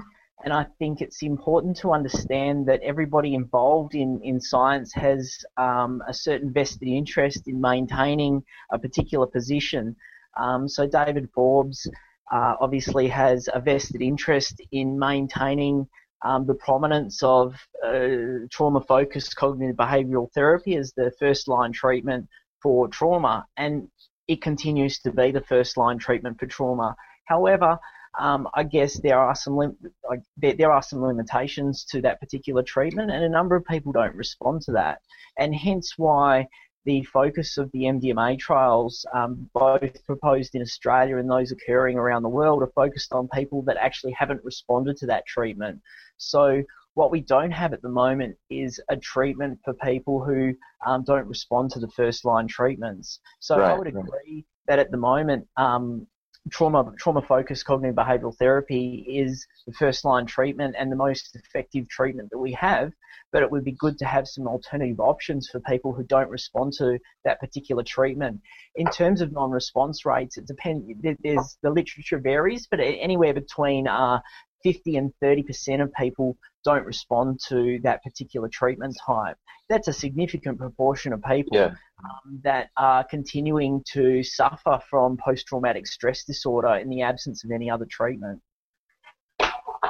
And 0.44 0.52
I 0.52 0.66
think 0.78 1.00
it's 1.00 1.22
important 1.22 1.76
to 1.78 1.92
understand 1.92 2.66
that 2.66 2.80
everybody 2.82 3.34
involved 3.34 3.94
in, 3.94 4.20
in 4.22 4.40
science 4.40 4.92
has 4.94 5.36
um, 5.56 6.00
a 6.06 6.14
certain 6.14 6.52
vested 6.52 6.88
interest 6.88 7.48
in 7.48 7.60
maintaining 7.60 8.44
a 8.70 8.78
particular 8.78 9.26
position. 9.26 9.96
Um, 10.36 10.68
so 10.68 10.86
David 10.86 11.28
Forbes 11.34 11.90
uh, 12.32 12.54
obviously 12.60 13.08
has 13.08 13.48
a 13.52 13.60
vested 13.60 14.00
interest 14.00 14.60
in 14.70 14.96
maintaining 14.98 15.88
um, 16.24 16.46
the 16.46 16.54
prominence 16.54 17.22
of 17.22 17.54
uh, 17.84 18.46
trauma-focused 18.50 19.34
cognitive 19.34 19.76
behavioural 19.76 20.32
therapy 20.32 20.76
as 20.76 20.92
the 20.92 21.12
first-line 21.18 21.72
treatment 21.72 22.28
for 22.62 22.88
trauma. 22.88 23.46
And 23.56 23.88
it 24.28 24.40
continues 24.40 25.00
to 25.00 25.10
be 25.10 25.32
the 25.32 25.40
first 25.40 25.76
line 25.76 25.98
treatment 25.98 26.38
for 26.38 26.46
trauma. 26.46 26.94
However, 27.24 27.78
um, 28.18 28.48
I 28.54 28.64
guess 28.64 29.00
there 29.00 29.18
are 29.18 29.34
some 29.34 29.56
lim- 29.56 29.76
like, 30.08 30.20
there, 30.36 30.54
there, 30.54 30.72
are 30.72 30.82
some 30.82 31.02
limitations 31.02 31.84
to 31.90 32.00
that 32.02 32.20
particular 32.20 32.62
treatment, 32.62 33.10
and 33.10 33.24
a 33.24 33.28
number 33.28 33.56
of 33.56 33.64
people 33.64 33.92
don't 33.92 34.14
respond 34.14 34.62
to 34.62 34.72
that, 34.72 35.00
and 35.38 35.54
hence 35.54 35.94
why 35.96 36.46
the 36.84 37.02
focus 37.04 37.58
of 37.58 37.70
the 37.72 37.80
MDMA 37.80 38.38
trials, 38.38 39.04
um, 39.12 39.48
both 39.52 40.06
proposed 40.06 40.54
in 40.54 40.62
Australia 40.62 41.18
and 41.18 41.28
those 41.28 41.52
occurring 41.52 41.98
around 41.98 42.22
the 42.22 42.28
world, 42.28 42.62
are 42.62 42.72
focused 42.74 43.12
on 43.12 43.28
people 43.28 43.60
that 43.62 43.76
actually 43.76 44.12
haven't 44.12 44.42
responded 44.44 44.96
to 44.96 45.06
that 45.06 45.26
treatment. 45.26 45.80
So 46.16 46.62
what 46.94 47.10
we 47.10 47.20
don't 47.20 47.50
have 47.50 47.72
at 47.72 47.82
the 47.82 47.88
moment 47.88 48.36
is 48.50 48.80
a 48.88 48.96
treatment 48.96 49.58
for 49.64 49.74
people 49.74 50.24
who 50.24 50.54
um, 50.86 51.04
don't 51.04 51.28
respond 51.28 51.70
to 51.72 51.78
the 51.78 51.88
first 51.88 52.24
line 52.24 52.48
treatments. 52.48 53.20
So 53.38 53.58
right, 53.58 53.70
I 53.70 53.78
would 53.78 53.86
agree 53.86 54.02
right. 54.34 54.44
that 54.66 54.78
at 54.78 54.90
the 54.90 54.96
moment, 54.96 55.46
um, 55.56 56.06
trauma 56.50 56.92
trauma 56.98 57.22
focused 57.22 57.64
cognitive 57.64 57.96
behavioral 57.96 58.36
therapy 58.36 59.04
is 59.08 59.46
the 59.66 59.72
first 59.72 60.04
line 60.04 60.26
treatment 60.26 60.74
and 60.78 60.90
the 60.90 60.96
most 60.96 61.36
effective 61.36 61.88
treatment 61.88 62.30
that 62.30 62.38
we 62.38 62.52
have. 62.52 62.92
But 63.30 63.42
it 63.42 63.50
would 63.50 63.64
be 63.64 63.76
good 63.78 63.98
to 63.98 64.06
have 64.06 64.26
some 64.26 64.48
alternative 64.48 65.00
options 65.00 65.48
for 65.50 65.60
people 65.60 65.92
who 65.92 66.02
don't 66.02 66.30
respond 66.30 66.72
to 66.78 66.98
that 67.24 67.40
particular 67.40 67.82
treatment. 67.82 68.40
In 68.76 68.86
terms 68.86 69.20
of 69.20 69.32
non-response 69.32 70.06
rates, 70.06 70.38
it 70.38 70.46
depends. 70.46 70.86
There's 71.22 71.58
the 71.62 71.70
literature 71.70 72.18
varies, 72.18 72.66
but 72.70 72.80
anywhere 72.80 73.34
between 73.34 73.86
uh, 73.86 74.20
50 74.62 74.96
and 74.96 75.12
30% 75.22 75.82
of 75.82 75.92
people 75.94 76.36
don't 76.64 76.84
respond 76.84 77.40
to 77.48 77.78
that 77.82 78.02
particular 78.02 78.48
treatment 78.48 78.96
type. 79.06 79.36
That's 79.68 79.88
a 79.88 79.92
significant 79.92 80.58
proportion 80.58 81.12
of 81.12 81.22
people 81.22 81.56
yeah. 81.56 81.74
um, 82.04 82.40
that 82.42 82.70
are 82.76 83.04
continuing 83.04 83.82
to 83.92 84.22
suffer 84.22 84.80
from 84.88 85.16
post 85.16 85.46
traumatic 85.46 85.86
stress 85.86 86.24
disorder 86.24 86.76
in 86.76 86.88
the 86.88 87.02
absence 87.02 87.44
of 87.44 87.50
any 87.50 87.70
other 87.70 87.86
treatment. 87.88 88.40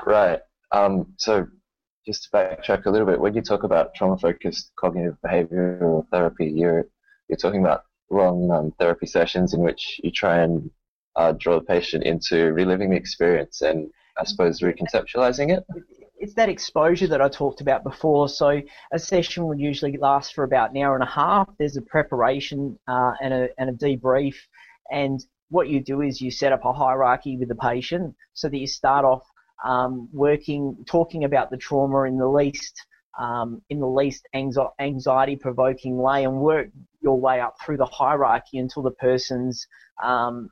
Right. 0.06 0.40
Um, 0.72 1.14
so, 1.16 1.46
just 2.06 2.24
to 2.24 2.30
backtrack 2.30 2.86
a 2.86 2.90
little 2.90 3.06
bit, 3.06 3.20
when 3.20 3.34
you 3.34 3.42
talk 3.42 3.64
about 3.64 3.94
trauma 3.94 4.18
focused 4.18 4.72
cognitive 4.76 5.16
behavioral 5.24 6.06
therapy, 6.10 6.46
you're, 6.46 6.86
you're 7.28 7.36
talking 7.36 7.60
about 7.60 7.84
long 8.10 8.50
um, 8.50 8.72
therapy 8.78 9.06
sessions 9.06 9.52
in 9.52 9.60
which 9.60 10.00
you 10.02 10.10
try 10.10 10.38
and 10.38 10.70
uh, 11.16 11.32
draw 11.32 11.58
the 11.58 11.64
patient 11.64 12.04
into 12.04 12.52
reliving 12.52 12.90
the 12.90 12.96
experience 12.96 13.60
and 13.60 13.90
I 14.18 14.24
suppose, 14.24 14.60
reconceptualizing 14.60 15.56
it? 15.56 15.64
It's 16.18 16.34
that 16.34 16.48
exposure 16.48 17.06
that 17.06 17.22
I 17.22 17.28
talked 17.28 17.60
about 17.60 17.84
before. 17.84 18.28
So 18.28 18.60
a 18.92 18.98
session 18.98 19.46
would 19.46 19.60
usually 19.60 19.96
last 19.96 20.34
for 20.34 20.44
about 20.44 20.70
an 20.70 20.78
hour 20.78 20.94
and 20.94 21.04
a 21.04 21.10
half. 21.10 21.48
There's 21.58 21.76
a 21.76 21.82
preparation 21.82 22.78
uh, 22.88 23.12
and, 23.22 23.32
a, 23.32 23.48
and 23.58 23.70
a 23.70 23.72
debrief. 23.72 24.34
And 24.90 25.24
what 25.50 25.68
you 25.68 25.80
do 25.80 26.00
is 26.00 26.20
you 26.20 26.30
set 26.30 26.52
up 26.52 26.64
a 26.64 26.72
hierarchy 26.72 27.36
with 27.36 27.48
the 27.48 27.54
patient 27.54 28.14
so 28.34 28.48
that 28.48 28.58
you 28.58 28.66
start 28.66 29.04
off 29.04 29.22
um, 29.64 30.08
working, 30.12 30.84
talking 30.86 31.24
about 31.24 31.50
the 31.50 31.56
trauma 31.56 32.02
in 32.02 32.18
the 32.18 32.28
least 32.28 32.84
um, 33.18 33.62
in 33.68 33.80
the 33.80 33.86
least 33.86 34.28
anxiety 34.32 35.34
provoking 35.34 35.96
way 35.96 36.24
and 36.24 36.40
work 36.40 36.68
your 37.02 37.18
way 37.18 37.40
up 37.40 37.56
through 37.60 37.76
the 37.76 37.84
hierarchy 37.84 38.58
until 38.58 38.82
the 38.82 38.92
person's 38.92 39.66
um, 40.02 40.48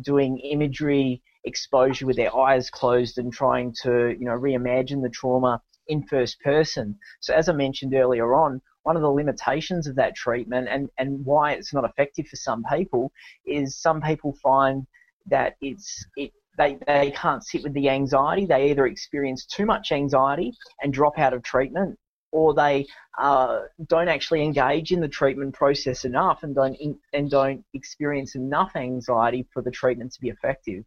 doing 0.00 0.38
imagery 0.38 1.22
exposure 1.46 2.06
with 2.06 2.16
their 2.16 2.36
eyes 2.36 2.68
closed 2.68 3.18
and 3.18 3.32
trying 3.32 3.72
to, 3.82 4.14
you 4.18 4.26
know, 4.26 4.38
reimagine 4.38 5.02
the 5.02 5.08
trauma 5.08 5.62
in 5.88 6.02
first 6.06 6.40
person. 6.40 6.98
So 7.20 7.32
as 7.34 7.48
I 7.48 7.52
mentioned 7.52 7.94
earlier 7.94 8.34
on, 8.34 8.60
one 8.82 8.96
of 8.96 9.02
the 9.02 9.10
limitations 9.10 9.86
of 9.86 9.96
that 9.96 10.14
treatment 10.14 10.68
and, 10.68 10.88
and 10.98 11.24
why 11.24 11.52
it's 11.52 11.72
not 11.72 11.84
effective 11.84 12.26
for 12.26 12.36
some 12.36 12.62
people 12.72 13.12
is 13.44 13.80
some 13.80 14.00
people 14.00 14.36
find 14.42 14.86
that 15.26 15.56
it's 15.60 16.04
it 16.16 16.32
they, 16.56 16.78
they 16.86 17.10
can't 17.10 17.44
sit 17.44 17.62
with 17.62 17.74
the 17.74 17.90
anxiety. 17.90 18.46
They 18.46 18.70
either 18.70 18.86
experience 18.86 19.44
too 19.44 19.66
much 19.66 19.92
anxiety 19.92 20.52
and 20.80 20.92
drop 20.92 21.18
out 21.18 21.34
of 21.34 21.42
treatment, 21.42 21.98
or 22.32 22.54
they 22.54 22.86
uh, 23.18 23.62
don't 23.86 24.08
actually 24.08 24.42
engage 24.42 24.90
in 24.90 25.00
the 25.00 25.08
treatment 25.08 25.54
process 25.54 26.04
enough 26.04 26.42
and 26.42 26.54
don't 26.54 26.74
in, 26.74 26.98
and 27.12 27.30
don't 27.30 27.64
experience 27.74 28.36
enough 28.36 28.72
anxiety 28.74 29.46
for 29.52 29.62
the 29.62 29.70
treatment 29.70 30.12
to 30.14 30.20
be 30.20 30.30
effective. 30.30 30.84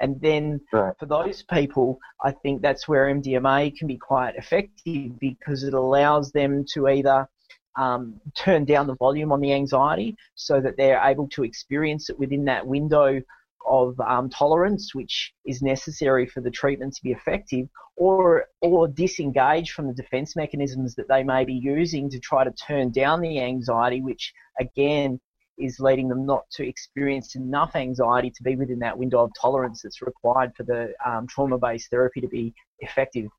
And 0.00 0.20
then 0.20 0.60
right. 0.72 0.94
for 0.98 1.06
those 1.06 1.42
people, 1.42 1.98
I 2.24 2.32
think 2.32 2.62
that's 2.62 2.88
where 2.88 3.06
MDMA 3.06 3.76
can 3.76 3.88
be 3.88 3.98
quite 3.98 4.36
effective 4.36 5.18
because 5.18 5.62
it 5.62 5.74
allows 5.74 6.32
them 6.32 6.64
to 6.74 6.88
either 6.88 7.28
um, 7.76 8.20
turn 8.34 8.64
down 8.64 8.86
the 8.86 8.96
volume 8.96 9.32
on 9.32 9.40
the 9.40 9.52
anxiety 9.52 10.16
so 10.34 10.60
that 10.60 10.76
they're 10.76 11.00
able 11.02 11.28
to 11.28 11.44
experience 11.44 12.10
it 12.10 12.18
within 12.18 12.44
that 12.44 12.66
window 12.66 13.20
of 13.66 13.98
um, 14.00 14.28
tolerance, 14.28 14.94
which 14.94 15.32
is 15.46 15.62
necessary 15.62 16.26
for 16.26 16.40
the 16.40 16.50
treatment 16.50 16.94
to 16.94 17.02
be 17.02 17.12
effective, 17.12 17.68
or 17.96 18.46
or 18.60 18.88
disengage 18.88 19.70
from 19.70 19.86
the 19.86 19.94
defense 19.94 20.34
mechanisms 20.34 20.94
that 20.94 21.08
they 21.08 21.22
may 21.22 21.44
be 21.44 21.54
using 21.54 22.10
to 22.10 22.18
try 22.18 22.44
to 22.44 22.50
turn 22.52 22.90
down 22.90 23.20
the 23.20 23.40
anxiety, 23.40 24.00
which 24.00 24.32
again 24.58 25.20
is 25.64 25.80
leading 25.80 26.08
them 26.08 26.26
not 26.26 26.44
to 26.52 26.66
experience 26.66 27.34
enough 27.34 27.76
anxiety 27.76 28.30
to 28.30 28.42
be 28.42 28.56
within 28.56 28.78
that 28.80 28.98
window 28.98 29.22
of 29.24 29.30
tolerance 29.40 29.82
that's 29.82 30.02
required 30.02 30.52
for 30.56 30.64
the 30.64 30.92
um, 31.04 31.26
trauma-based 31.26 31.90
therapy 31.90 32.20
to 32.20 32.28
be 32.28 32.54
effective. 32.80 33.30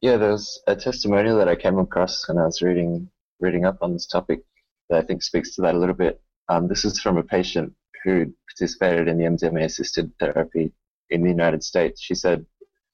Yeah, 0.00 0.16
there's 0.16 0.60
a 0.66 0.76
testimonial 0.76 1.38
that 1.38 1.48
I 1.48 1.56
came 1.56 1.78
across 1.78 2.28
when 2.28 2.38
I 2.38 2.44
was 2.44 2.62
reading 2.62 3.10
reading 3.40 3.64
up 3.64 3.78
on 3.82 3.92
this 3.92 4.06
topic 4.06 4.42
that 4.88 4.98
I 4.98 5.02
think 5.02 5.22
speaks 5.22 5.54
to 5.54 5.62
that 5.62 5.74
a 5.74 5.78
little 5.78 5.94
bit. 5.94 6.20
Um, 6.48 6.66
this 6.66 6.84
is 6.84 7.00
from 7.00 7.18
a 7.18 7.22
patient 7.22 7.72
who 8.04 8.32
participated 8.48 9.08
in 9.08 9.18
the 9.18 9.24
MDMA 9.24 9.64
assisted 9.64 10.12
therapy 10.18 10.72
in 11.10 11.22
the 11.22 11.28
United 11.28 11.62
States. 11.62 12.00
She 12.00 12.14
said, 12.14 12.46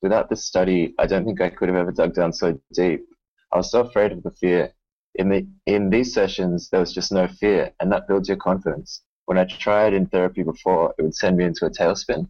Without 0.02 0.28
this 0.28 0.44
study, 0.44 0.94
I 0.98 1.06
don't 1.06 1.24
think 1.24 1.40
I 1.40 1.48
could 1.48 1.68
have 1.68 1.78
ever 1.78 1.92
dug 1.92 2.14
down 2.14 2.32
so 2.32 2.60
deep. 2.74 3.06
I 3.52 3.56
was 3.56 3.70
so 3.70 3.80
afraid 3.80 4.12
of 4.12 4.22
the 4.22 4.32
fear. 4.32 4.72
In, 5.14 5.28
the, 5.28 5.46
in 5.66 5.90
these 5.90 6.12
sessions, 6.12 6.68
there 6.70 6.80
was 6.80 6.92
just 6.92 7.12
no 7.12 7.28
fear, 7.28 7.72
and 7.80 7.92
that 7.92 8.08
builds 8.08 8.28
your 8.28 8.36
confidence. 8.36 9.02
when 9.26 9.38
I 9.38 9.44
tried 9.44 9.94
in 9.94 10.06
therapy 10.06 10.42
before, 10.42 10.94
it 10.98 11.02
would 11.02 11.14
send 11.14 11.36
me 11.36 11.44
into 11.44 11.66
a 11.66 11.70
tailspin. 11.70 12.28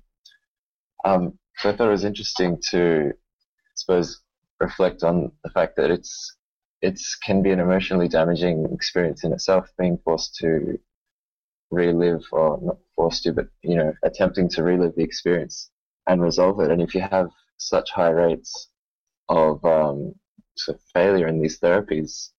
Um, 1.04 1.38
so 1.56 1.70
I 1.70 1.76
thought 1.76 1.88
it 1.88 1.92
was 1.92 2.04
interesting 2.04 2.60
to, 2.70 3.12
I 3.12 3.74
suppose, 3.74 4.20
reflect 4.60 5.02
on 5.02 5.32
the 5.42 5.50
fact 5.50 5.76
that 5.76 5.90
it's 5.90 6.36
it's 6.82 7.16
can 7.16 7.42
be 7.42 7.50
an 7.50 7.60
emotionally 7.60 8.08
damaging 8.08 8.66
experience 8.72 9.24
in 9.24 9.32
itself, 9.32 9.70
being 9.78 9.98
forced 10.04 10.36
to 10.36 10.78
relive 11.70 12.24
or 12.30 12.60
not 12.62 12.78
forced 12.94 13.22
to, 13.24 13.32
but 13.32 13.48
you 13.62 13.76
know, 13.76 13.92
attempting 14.02 14.48
to 14.50 14.62
relive 14.62 14.94
the 14.94 15.02
experience 15.02 15.70
and 16.06 16.22
resolve 16.22 16.60
it. 16.60 16.70
And 16.70 16.82
if 16.82 16.94
you 16.94 17.00
have 17.00 17.28
such 17.56 17.90
high 17.90 18.10
rates 18.10 18.68
of 19.28 19.64
um, 19.64 20.14
sort 20.56 20.76
of 20.78 20.84
failure 20.92 21.26
in 21.26 21.40
these 21.40 21.58
therapies, 21.58 22.30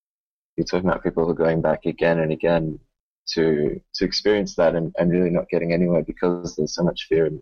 you're 0.55 0.65
talking 0.65 0.89
about 0.89 1.03
people 1.03 1.25
who 1.25 1.31
are 1.31 1.35
going 1.35 1.61
back 1.61 1.85
again 1.85 2.19
and 2.19 2.31
again 2.31 2.79
to 3.27 3.81
to 3.95 4.05
experience 4.05 4.55
that 4.55 4.75
and, 4.75 4.93
and 4.97 5.11
really 5.11 5.29
not 5.29 5.49
getting 5.49 5.73
anywhere 5.73 6.03
because 6.03 6.55
there's 6.55 6.75
so 6.75 6.83
much 6.83 7.07
fear 7.09 7.25
and, 7.25 7.41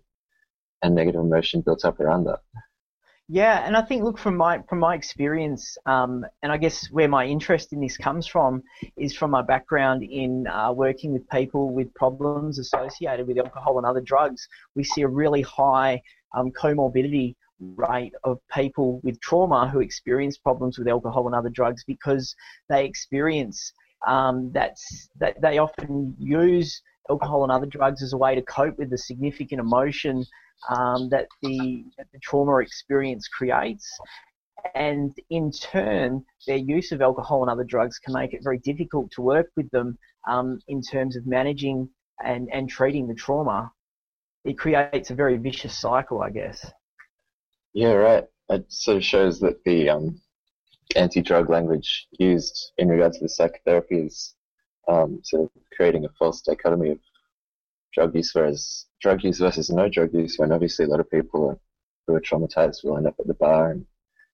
and 0.81 0.95
negative 0.95 1.21
emotion 1.21 1.61
built 1.61 1.85
up 1.85 1.99
around 1.99 2.25
that. 2.25 2.39
Yeah, 3.29 3.65
and 3.65 3.77
I 3.77 3.81
think 3.81 4.03
look 4.03 4.17
from 4.17 4.35
my 4.35 4.61
from 4.67 4.79
my 4.79 4.95
experience, 4.95 5.77
um, 5.85 6.25
and 6.41 6.51
I 6.51 6.57
guess 6.57 6.87
where 6.91 7.07
my 7.07 7.25
interest 7.25 7.71
in 7.71 7.79
this 7.79 7.97
comes 7.97 8.27
from 8.27 8.63
is 8.97 9.15
from 9.15 9.31
my 9.31 9.41
background 9.41 10.03
in 10.03 10.45
uh, 10.47 10.73
working 10.73 11.13
with 11.13 11.27
people 11.29 11.73
with 11.73 11.93
problems 11.93 12.59
associated 12.59 13.25
with 13.25 13.37
alcohol 13.37 13.77
and 13.77 13.87
other 13.87 14.01
drugs. 14.01 14.47
We 14.75 14.83
see 14.83 15.03
a 15.03 15.07
really 15.07 15.41
high 15.41 16.01
um, 16.35 16.51
comorbidity 16.51 17.35
rate 17.75 18.13
of 18.23 18.39
people 18.53 18.99
with 19.03 19.19
trauma 19.21 19.69
who 19.69 19.79
experience 19.79 20.37
problems 20.37 20.77
with 20.77 20.87
alcohol 20.87 21.25
and 21.25 21.35
other 21.35 21.49
drugs 21.49 21.83
because 21.85 22.35
they 22.69 22.85
experience 22.85 23.73
um, 24.07 24.51
that's 24.53 25.09
that 25.19 25.41
they 25.41 25.57
often 25.57 26.15
use 26.19 26.81
alcohol 27.09 27.43
and 27.43 27.51
other 27.51 27.65
drugs 27.65 28.01
as 28.01 28.13
a 28.13 28.17
way 28.17 28.35
to 28.35 28.41
cope 28.41 28.77
with 28.77 28.89
the 28.89 28.97
significant 28.97 29.59
emotion 29.59 30.25
um, 30.69 31.09
that, 31.09 31.27
the, 31.41 31.83
that 31.97 32.07
the 32.13 32.19
trauma 32.19 32.57
experience 32.57 33.27
creates. 33.27 33.87
And 34.75 35.13
in 35.29 35.51
turn, 35.51 36.23
their 36.47 36.57
use 36.57 36.91
of 36.91 37.01
alcohol 37.01 37.41
and 37.41 37.51
other 37.51 37.65
drugs 37.65 37.99
can 37.99 38.13
make 38.13 38.33
it 38.33 38.43
very 38.43 38.59
difficult 38.59 39.11
to 39.11 39.21
work 39.21 39.47
with 39.57 39.69
them 39.71 39.97
um, 40.27 40.59
in 40.67 40.81
terms 40.81 41.15
of 41.15 41.27
managing 41.27 41.89
and, 42.23 42.47
and 42.53 42.69
treating 42.69 43.07
the 43.07 43.13
trauma. 43.13 43.71
It 44.45 44.57
creates 44.57 45.09
a 45.09 45.15
very 45.15 45.37
vicious 45.37 45.77
cycle, 45.77 46.21
I 46.21 46.29
guess. 46.29 46.71
Yeah, 47.73 47.93
right. 47.93 48.25
It 48.49 48.71
sort 48.71 48.97
of 48.97 49.03
shows 49.03 49.39
that 49.39 49.63
the 49.63 49.89
um, 49.89 50.21
anti-drug 50.95 51.49
language 51.49 52.07
used 52.19 52.71
in 52.77 52.89
regards 52.89 53.17
to 53.17 53.25
the 53.25 53.29
psychotherapy 53.29 53.99
is 53.99 54.35
um, 54.87 55.21
sort 55.23 55.43
of 55.43 55.49
creating 55.75 56.05
a 56.05 56.09
false 56.19 56.41
dichotomy 56.41 56.91
of 56.91 56.99
drug 57.93 58.15
use 58.15 58.31
versus 58.31 58.87
drug 59.01 59.23
use 59.23 59.39
versus 59.39 59.69
no 59.69 59.89
drug 59.89 60.13
use. 60.13 60.37
When 60.37 60.51
obviously 60.51 60.85
a 60.85 60.87
lot 60.87 60.99
of 60.99 61.09
people 61.09 61.49
are, 61.49 61.59
who 62.05 62.15
are 62.15 62.21
traumatized 62.21 62.83
will 62.83 62.97
end 62.97 63.07
up 63.07 63.15
at 63.19 63.27
the 63.27 63.33
bar 63.33 63.71
and, 63.71 63.85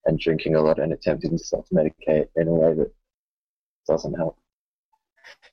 and 0.06 0.19
drinking 0.19 0.56
a 0.56 0.62
lot 0.62 0.80
and 0.80 0.91
attempting 0.91 1.32
to 1.32 1.38
self-medicate 1.38 2.28
in 2.36 2.47
a 2.47 2.54
way 2.54 2.73
that 2.73 2.91
doesn't 3.88 4.15
help. 4.15 4.38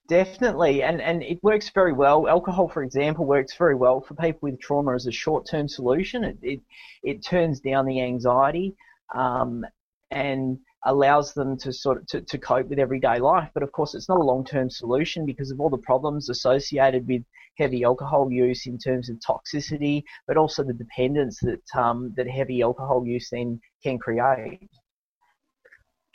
Definitely, 0.08 0.82
and 0.82 1.00
and 1.00 1.22
it 1.22 1.42
works 1.42 1.70
very 1.70 1.92
well. 1.92 2.28
Alcohol, 2.28 2.68
for 2.68 2.82
example, 2.82 3.24
works 3.24 3.56
very 3.56 3.74
well 3.74 4.00
for 4.00 4.14
people 4.14 4.40
with 4.42 4.60
trauma 4.60 4.94
as 4.94 5.06
a 5.06 5.12
short-term 5.12 5.68
solution. 5.68 6.22
It 6.24 6.38
it, 6.42 6.60
it 7.02 7.24
turns 7.24 7.60
down 7.60 7.86
the 7.86 8.00
anxiety, 8.00 8.76
um, 9.14 9.64
and 10.10 10.58
allows 10.84 11.34
them 11.34 11.56
to 11.58 11.72
sort 11.72 11.98
of 11.98 12.06
to, 12.06 12.20
to 12.20 12.38
cope 12.38 12.68
with 12.68 12.78
everyday 12.78 13.18
life. 13.18 13.50
But 13.52 13.64
of 13.64 13.72
course, 13.72 13.94
it's 13.94 14.08
not 14.08 14.20
a 14.20 14.24
long-term 14.24 14.70
solution 14.70 15.26
because 15.26 15.50
of 15.50 15.60
all 15.60 15.70
the 15.70 15.78
problems 15.78 16.28
associated 16.28 17.06
with 17.08 17.22
heavy 17.58 17.82
alcohol 17.84 18.30
use 18.30 18.66
in 18.66 18.78
terms 18.78 19.10
of 19.10 19.16
toxicity, 19.18 20.02
but 20.28 20.36
also 20.36 20.62
the 20.62 20.72
dependence 20.72 21.40
that 21.40 21.62
um, 21.74 22.12
that 22.16 22.28
heavy 22.28 22.62
alcohol 22.62 23.04
use 23.04 23.28
then 23.30 23.60
can 23.82 23.98
create. 23.98 24.70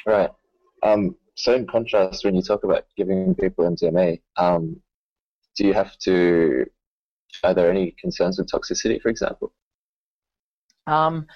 Right. 0.06 0.30
Um, 0.84 1.16
so 1.36 1.56
in 1.56 1.68
contrast, 1.68 2.26
when 2.26 2.36
you 2.36 2.42
talk 2.42 2.64
about 2.64 2.86
giving 2.98 3.36
people 3.36 3.70
MDMA, 3.70 4.22
um, 4.38 4.80
do 5.56 5.66
you 5.66 5.74
have 5.74 5.98
to? 6.00 6.66
Are 7.44 7.54
there 7.54 7.70
any 7.70 7.96
concerns 8.00 8.38
with 8.38 8.50
toxicity, 8.50 9.02
for 9.02 9.10
example? 9.10 9.54
Um, 10.88 11.28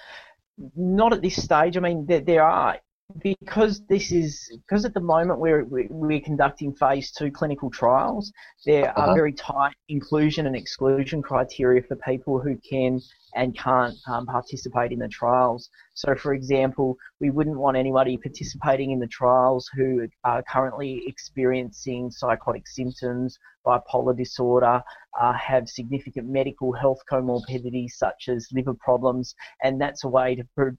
not 0.75 1.13
at 1.13 1.21
this 1.21 1.41
stage. 1.41 1.77
I 1.77 1.79
mean, 1.79 2.05
there, 2.05 2.21
there 2.21 2.43
are 2.43 2.77
because 3.21 3.81
this 3.87 4.11
is 4.11 4.51
because 4.67 4.83
at 4.83 4.93
the 4.93 4.99
moment 4.99 5.39
we're 5.39 5.63
we're 5.65 6.19
conducting 6.19 6.73
phase 6.73 7.11
two 7.11 7.31
clinical 7.31 7.69
trials. 7.69 8.31
There 8.65 8.89
uh-huh. 8.89 9.11
are 9.11 9.15
very 9.15 9.33
tight 9.33 9.75
inclusion 9.89 10.47
and 10.47 10.55
exclusion 10.55 11.21
criteria 11.21 11.83
for 11.83 11.95
people 11.97 12.39
who 12.39 12.57
can 12.67 12.99
and 13.35 13.57
can't 13.57 13.95
um, 14.07 14.25
participate 14.25 14.91
in 14.91 14.99
the 14.99 15.07
trials. 15.07 15.69
So, 15.93 16.15
for 16.15 16.33
example, 16.33 16.95
we 17.19 17.29
wouldn't 17.29 17.57
want 17.57 17.77
anybody 17.77 18.17
participating 18.17 18.91
in 18.91 18.99
the 18.99 19.07
trials 19.07 19.69
who 19.75 20.07
are 20.23 20.41
currently 20.43 21.03
experiencing 21.05 22.09
psychotic 22.09 22.67
symptoms, 22.67 23.37
bipolar 23.65 24.17
disorder, 24.17 24.81
uh, 25.21 25.33
have 25.33 25.69
significant 25.69 26.27
medical 26.27 26.73
health 26.73 26.99
comorbidities 27.11 27.91
such 27.91 28.29
as 28.29 28.47
liver 28.51 28.73
problems, 28.73 29.35
and 29.63 29.79
that's 29.79 30.03
a 30.03 30.09
way 30.09 30.35
to 30.35 30.77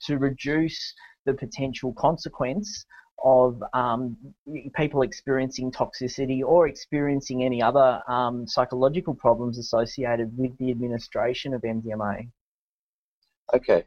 to 0.00 0.16
reduce 0.16 0.94
the 1.26 1.34
potential 1.34 1.92
consequence 1.92 2.86
of 3.24 3.62
um, 3.72 4.16
people 4.74 5.02
experiencing 5.02 5.70
toxicity 5.70 6.42
or 6.44 6.68
experiencing 6.68 7.42
any 7.42 7.62
other 7.62 8.02
um, 8.08 8.46
psychological 8.46 9.14
problems 9.14 9.58
associated 9.58 10.36
with 10.36 10.56
the 10.58 10.70
administration 10.70 11.54
of 11.54 11.62
MDMA. 11.62 12.28
Okay. 13.54 13.84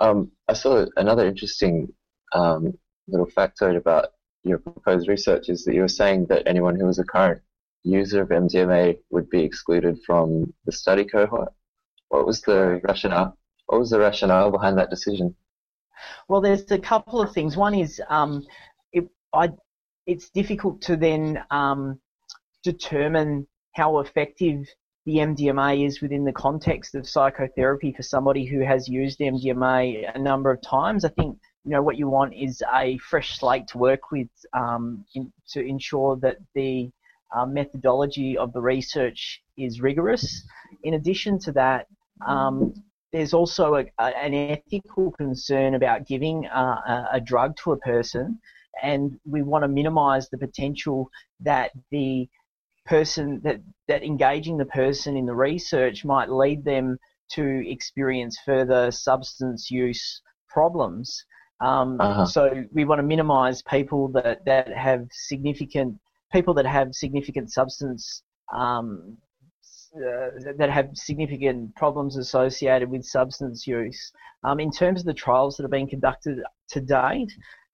Um, 0.00 0.32
I 0.48 0.54
saw 0.54 0.86
another 0.96 1.26
interesting 1.26 1.92
um, 2.32 2.76
little 3.06 3.26
factoid 3.26 3.76
about 3.76 4.08
your 4.42 4.58
proposed 4.58 5.08
research 5.08 5.48
is 5.48 5.64
that 5.64 5.74
you 5.74 5.82
were 5.82 5.88
saying 5.88 6.26
that 6.26 6.46
anyone 6.46 6.78
who 6.78 6.86
was 6.86 6.98
a 6.98 7.04
current 7.04 7.40
user 7.84 8.22
of 8.22 8.28
MDMA 8.28 8.98
would 9.10 9.30
be 9.30 9.42
excluded 9.42 9.98
from 10.04 10.52
the 10.66 10.72
study 10.72 11.04
cohort. 11.04 11.52
What 12.08 12.26
was 12.26 12.42
the 12.42 12.80
rationale? 12.82 13.38
What 13.66 13.80
was 13.80 13.90
the 13.90 14.00
rationale 14.00 14.50
behind 14.50 14.78
that 14.78 14.90
decision? 14.90 15.34
Well, 16.28 16.40
there's 16.40 16.70
a 16.70 16.78
couple 16.78 17.20
of 17.20 17.32
things. 17.32 17.56
One 17.56 17.74
is 17.74 18.00
um, 18.08 18.44
it, 18.92 19.08
I, 19.32 19.50
it's 20.06 20.30
difficult 20.30 20.80
to 20.82 20.96
then 20.96 21.42
um, 21.50 22.00
determine 22.62 23.46
how 23.72 23.98
effective 24.00 24.66
the 25.06 25.16
MDMA 25.16 25.86
is 25.86 26.00
within 26.00 26.24
the 26.24 26.32
context 26.32 26.94
of 26.94 27.06
psychotherapy 27.06 27.92
for 27.92 28.02
somebody 28.02 28.46
who 28.46 28.60
has 28.60 28.88
used 28.88 29.18
MDMA 29.18 30.10
a 30.14 30.18
number 30.18 30.50
of 30.50 30.62
times. 30.62 31.04
I 31.04 31.10
think 31.10 31.38
you 31.64 31.70
know 31.70 31.82
what 31.82 31.96
you 31.96 32.08
want 32.08 32.34
is 32.34 32.62
a 32.74 32.98
fresh 32.98 33.38
slate 33.38 33.68
to 33.68 33.78
work 33.78 34.10
with 34.10 34.28
um, 34.52 35.04
in, 35.14 35.32
to 35.50 35.60
ensure 35.60 36.16
that 36.16 36.36
the 36.54 36.90
uh, 37.34 37.46
methodology 37.46 38.36
of 38.36 38.52
the 38.52 38.60
research 38.60 39.42
is 39.56 39.80
rigorous. 39.80 40.44
In 40.82 40.94
addition 40.94 41.38
to 41.40 41.52
that, 41.52 41.86
um, 42.26 42.74
there's 43.14 43.32
also 43.32 43.76
a, 43.76 43.84
a, 44.00 44.06
an 44.26 44.34
ethical 44.34 45.12
concern 45.12 45.76
about 45.76 46.04
giving 46.04 46.46
a, 46.46 47.08
a 47.12 47.20
drug 47.20 47.56
to 47.58 47.70
a 47.70 47.76
person, 47.76 48.40
and 48.82 49.20
we 49.24 49.40
want 49.42 49.62
to 49.62 49.68
minimise 49.68 50.28
the 50.28 50.38
potential 50.38 51.08
that 51.38 51.70
the 51.92 52.28
person 52.86 53.40
that 53.44 53.60
that 53.86 54.02
engaging 54.02 54.58
the 54.58 54.64
person 54.64 55.16
in 55.16 55.26
the 55.26 55.34
research 55.34 56.04
might 56.04 56.28
lead 56.28 56.64
them 56.64 56.98
to 57.30 57.70
experience 57.70 58.36
further 58.44 58.90
substance 58.90 59.70
use 59.70 60.20
problems. 60.48 61.24
Um, 61.60 62.00
uh-huh. 62.00 62.26
So 62.26 62.64
we 62.72 62.84
want 62.84 62.98
to 62.98 63.04
minimise 63.04 63.62
people 63.62 64.08
that, 64.08 64.44
that 64.44 64.76
have 64.76 65.06
significant 65.12 66.00
people 66.32 66.52
that 66.54 66.66
have 66.66 66.94
significant 66.94 67.52
substance 67.52 68.24
um, 68.52 69.16
uh, 69.94 70.52
that 70.56 70.70
have 70.70 70.90
significant 70.94 71.74
problems 71.76 72.16
associated 72.16 72.90
with 72.90 73.04
substance 73.04 73.66
use. 73.66 74.12
Um, 74.42 74.60
in 74.60 74.70
terms 74.70 75.00
of 75.00 75.06
the 75.06 75.14
trials 75.14 75.56
that 75.56 75.62
have 75.62 75.70
been 75.70 75.86
conducted 75.86 76.40
to 76.70 76.80
date, 76.80 77.32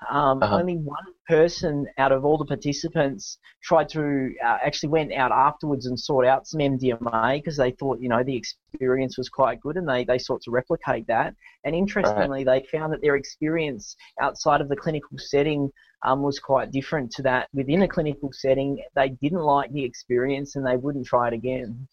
um, 0.09 0.43
uh-huh. 0.43 0.57
only 0.57 0.77
one 0.77 1.05
person 1.29 1.87
out 1.99 2.11
of 2.11 2.25
all 2.25 2.39
the 2.39 2.45
participants 2.47 3.39
tried 3.63 3.89
to 3.91 4.33
uh, 4.45 4.59
actually 4.65 4.89
went 4.89 5.13
out 5.13 5.31
afterwards 5.31 5.87
and 5.87 5.99
sought 5.99 6.25
out 6.25 6.47
some 6.47 6.61
MDMA 6.61 7.39
because 7.39 7.57
they 7.57 7.73
thought, 7.73 8.01
you 8.01 8.09
know, 8.09 8.23
the 8.23 8.37
experience 8.37 9.19
was 9.19 9.29
quite 9.29 9.61
good 9.61 9.77
and 9.77 9.89
they, 9.89 10.05
they 10.05 10.19
sought 10.19 10.41
to 10.43 10.51
replicate 10.51 11.07
that. 11.09 11.35
And 11.65 11.75
interestingly, 11.75 12.45
right. 12.45 12.63
they 12.63 12.79
found 12.79 12.93
that 12.93 13.03
their 13.03 13.17
experience 13.17 13.95
outside 14.21 14.61
of 14.61 14.69
the 14.69 14.77
clinical 14.77 15.19
setting 15.19 15.71
um, 16.03 16.23
was 16.23 16.39
quite 16.39 16.71
different 16.71 17.11
to 17.13 17.23
that 17.23 17.49
within 17.53 17.83
a 17.83 17.89
clinical 17.89 18.31
setting. 18.33 18.83
They 18.95 19.11
didn't 19.11 19.43
like 19.43 19.71
the 19.73 19.85
experience 19.85 20.57
and 20.57 20.67
they 20.67 20.77
wouldn't 20.77 21.07
try 21.07 21.29
it 21.29 21.35
again. 21.35 21.89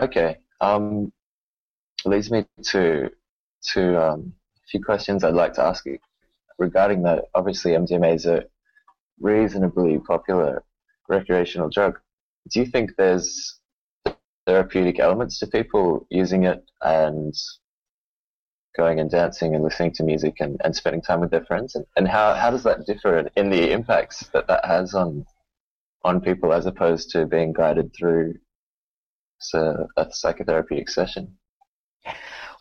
Okay. 0.00 0.38
Um, 0.60 1.12
leads 2.06 2.30
me 2.30 2.46
to 2.62 3.10
to 3.72 4.02
um, 4.02 4.32
a 4.56 4.66
few 4.70 4.82
questions 4.82 5.22
I'd 5.22 5.34
like 5.34 5.52
to 5.54 5.62
ask 5.62 5.84
you 5.84 5.98
regarding 6.58 7.02
that. 7.02 7.24
Obviously, 7.34 7.72
MDMA 7.72 8.14
is 8.14 8.26
a 8.26 8.44
reasonably 9.20 9.98
popular 9.98 10.64
recreational 11.08 11.68
drug. 11.68 11.98
do 12.50 12.60
you 12.60 12.66
think 12.66 12.92
there's 12.96 13.58
therapeutic 14.46 14.98
elements 14.98 15.38
to 15.38 15.46
people 15.46 16.06
using 16.08 16.44
it 16.44 16.64
and 16.80 17.34
going 18.76 19.00
and 19.00 19.10
dancing 19.10 19.54
and 19.54 19.62
listening 19.62 19.92
to 19.92 20.02
music 20.04 20.36
and, 20.40 20.58
and 20.64 20.74
spending 20.74 21.02
time 21.02 21.20
with 21.20 21.30
their 21.30 21.44
friends? 21.44 21.74
And, 21.74 21.84
and 21.96 22.08
how, 22.08 22.34
how 22.34 22.50
does 22.50 22.62
that 22.62 22.86
differ 22.86 23.28
in 23.36 23.50
the 23.50 23.70
impacts 23.70 24.20
that 24.32 24.46
that 24.48 24.64
has 24.64 24.94
on 24.94 25.26
on 26.02 26.22
people 26.22 26.54
as 26.54 26.64
opposed 26.64 27.10
to 27.10 27.26
being 27.26 27.52
guided 27.52 27.94
through 27.94 28.34
a, 29.54 29.86
a 29.96 30.06
psychotherapeutic 30.06 30.88
session? 30.88 31.36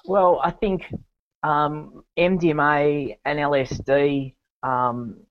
Well, 0.05 0.39
I 0.43 0.51
think 0.51 0.93
um, 1.43 2.03
MDMA 2.17 3.17
and 3.25 3.39
LSD, 3.39 4.35
um, 4.63 5.21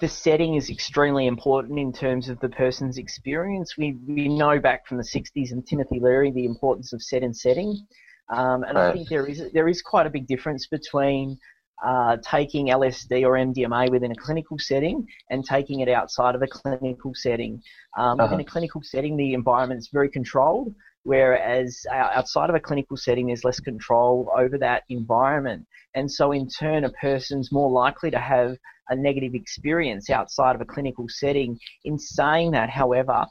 the 0.00 0.08
setting 0.08 0.54
is 0.54 0.70
extremely 0.70 1.26
important 1.26 1.78
in 1.78 1.92
terms 1.92 2.28
of 2.28 2.38
the 2.40 2.48
person's 2.48 2.98
experience. 2.98 3.76
We, 3.76 3.96
we 4.06 4.28
know 4.28 4.58
back 4.60 4.86
from 4.86 4.98
the 4.98 5.04
60s 5.04 5.52
and 5.52 5.66
Timothy 5.66 5.98
Leary 6.00 6.30
the 6.30 6.44
importance 6.44 6.92
of 6.92 7.02
set 7.02 7.22
and 7.22 7.36
setting. 7.36 7.86
Um, 8.30 8.62
and 8.62 8.76
right. 8.76 8.90
I 8.90 8.92
think 8.92 9.08
there 9.08 9.26
is 9.26 9.42
there 9.52 9.66
is 9.66 9.82
quite 9.82 10.06
a 10.06 10.10
big 10.10 10.28
difference 10.28 10.68
between 10.68 11.36
uh, 11.84 12.16
taking 12.22 12.68
LSD 12.68 13.24
or 13.24 13.32
MDMA 13.32 13.90
within 13.90 14.12
a 14.12 14.16
clinical 14.16 14.58
setting 14.58 15.06
and 15.30 15.44
taking 15.44 15.80
it 15.80 15.88
outside 15.88 16.34
of 16.34 16.42
a 16.42 16.46
clinical 16.46 17.12
setting. 17.14 17.62
Um, 17.96 18.20
uh-huh. 18.20 18.26
Within 18.26 18.40
a 18.40 18.44
clinical 18.44 18.82
setting, 18.82 19.16
the 19.16 19.34
environment 19.34 19.78
is 19.78 19.88
very 19.92 20.08
controlled, 20.08 20.74
whereas 21.04 21.84
outside 21.92 22.50
of 22.50 22.56
a 22.56 22.60
clinical 22.60 22.96
setting, 22.96 23.28
there's 23.28 23.44
less 23.44 23.60
control 23.60 24.30
over 24.36 24.58
that 24.58 24.82
environment. 24.88 25.66
And 25.94 26.10
so, 26.10 26.32
in 26.32 26.48
turn, 26.48 26.84
a 26.84 26.90
person's 26.90 27.50
more 27.50 27.70
likely 27.70 28.10
to 28.10 28.18
have 28.18 28.56
a 28.90 28.96
negative 28.96 29.34
experience 29.34 30.10
outside 30.10 30.54
of 30.54 30.60
a 30.60 30.64
clinical 30.64 31.06
setting. 31.08 31.58
In 31.84 31.98
saying 31.98 32.52
that, 32.52 32.70
however, 32.70 33.26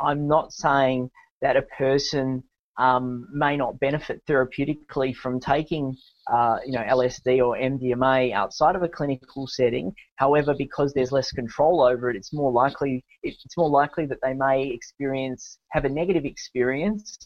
I'm 0.00 0.26
not 0.26 0.52
saying 0.52 1.10
that 1.42 1.56
a 1.56 1.62
person 1.62 2.42
um, 2.78 3.28
may 3.32 3.56
not 3.56 3.78
benefit 3.80 4.22
therapeutically 4.26 5.14
from 5.14 5.40
taking, 5.40 5.96
uh, 6.30 6.58
you 6.64 6.72
know, 6.72 6.82
LSD 6.82 7.44
or 7.44 7.56
MDMA 7.56 8.32
outside 8.32 8.76
of 8.76 8.82
a 8.82 8.88
clinical 8.88 9.46
setting. 9.46 9.92
However, 10.16 10.54
because 10.56 10.92
there's 10.92 11.10
less 11.10 11.32
control 11.32 11.82
over 11.82 12.10
it, 12.10 12.16
it's 12.16 12.32
more 12.32 12.52
likely 12.52 13.04
it's 13.22 13.56
more 13.56 13.68
likely 13.68 14.06
that 14.06 14.18
they 14.22 14.32
may 14.32 14.68
experience 14.68 15.58
have 15.70 15.84
a 15.84 15.88
negative 15.88 16.24
experience, 16.24 17.18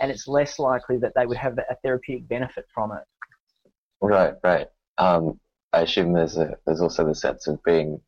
and 0.00 0.10
it's 0.10 0.28
less 0.28 0.58
likely 0.58 0.98
that 0.98 1.12
they 1.16 1.26
would 1.26 1.38
have 1.38 1.58
a 1.58 1.76
therapeutic 1.82 2.28
benefit 2.28 2.66
from 2.74 2.92
it. 2.92 3.04
Right, 4.00 4.34
right. 4.42 4.68
Um, 4.98 5.40
I 5.72 5.82
assume 5.82 6.12
there's 6.12 6.36
a 6.36 6.56
there's 6.66 6.82
also 6.82 7.06
the 7.06 7.14
sense 7.14 7.46
of 7.46 7.62
being 7.62 8.00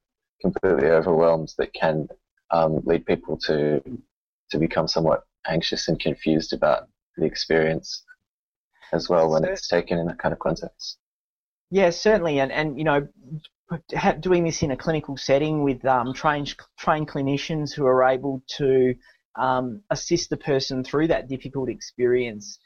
completely 0.42 0.88
overwhelmed 0.88 1.54
that 1.57 1.72
can 1.72 2.09
um, 2.50 2.83
lead 2.85 3.07
people 3.07 3.38
to 3.38 3.83
to 4.50 4.59
become 4.59 4.88
somewhat 4.88 5.24
anxious 5.46 5.88
and 5.88 5.98
confused 5.98 6.52
about 6.52 6.88
the 7.16 7.24
experience 7.24 8.04
as 8.94 9.09
well 9.09 9.30
when 9.30 9.44
it's 9.44 9.68
taken 9.68 9.98
in 9.98 10.07
that 10.07 10.18
kind 10.18 10.33
of 10.33 10.38
context. 10.38 10.98
Yeah, 11.70 11.90
certainly, 11.90 12.40
and 12.40 12.52
and 12.52 12.78
you 12.78 12.85
know, 12.85 13.09
doing 14.20 14.44
this 14.44 14.62
in 14.62 14.70
a 14.70 14.76
clinical 14.76 15.16
setting 15.16 15.62
with 15.62 15.85
um, 15.85 16.14
trained 16.14 16.54
trained 16.78 17.09
clinicians 17.09 17.74
who 17.74 17.85
are 17.87 18.04
able 18.04 18.42
to 18.57 18.94
um, 19.37 19.83
assist 19.90 20.30
the 20.30 20.37
person 20.37 20.85
through 20.85 21.09
that 21.09 21.28
difficult 21.28 21.68
experience 21.68 22.59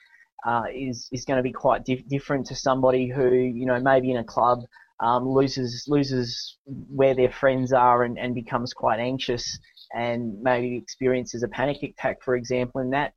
uh, 0.46 0.64
is 0.74 1.08
is 1.12 1.24
going 1.24 1.38
to 1.38 1.42
be 1.42 1.52
quite 1.52 1.84
dif- 1.84 2.06
different 2.08 2.46
to 2.46 2.54
somebody 2.54 3.08
who 3.08 3.34
you 3.34 3.66
know 3.66 3.80
maybe 3.80 4.10
in 4.10 4.18
a 4.18 4.24
club 4.24 4.60
um, 5.00 5.26
loses 5.28 5.84
loses 5.88 6.58
where 6.66 7.14
their 7.14 7.30
friends 7.30 7.72
are 7.72 8.02
and, 8.02 8.18
and 8.18 8.34
becomes 8.34 8.72
quite 8.74 8.98
anxious 9.00 9.58
and 9.94 10.40
maybe 10.42 10.76
experiences 10.76 11.42
a 11.42 11.48
panic 11.48 11.82
attack, 11.82 12.22
for 12.22 12.36
example, 12.36 12.80
in 12.80 12.90
that 12.90 13.14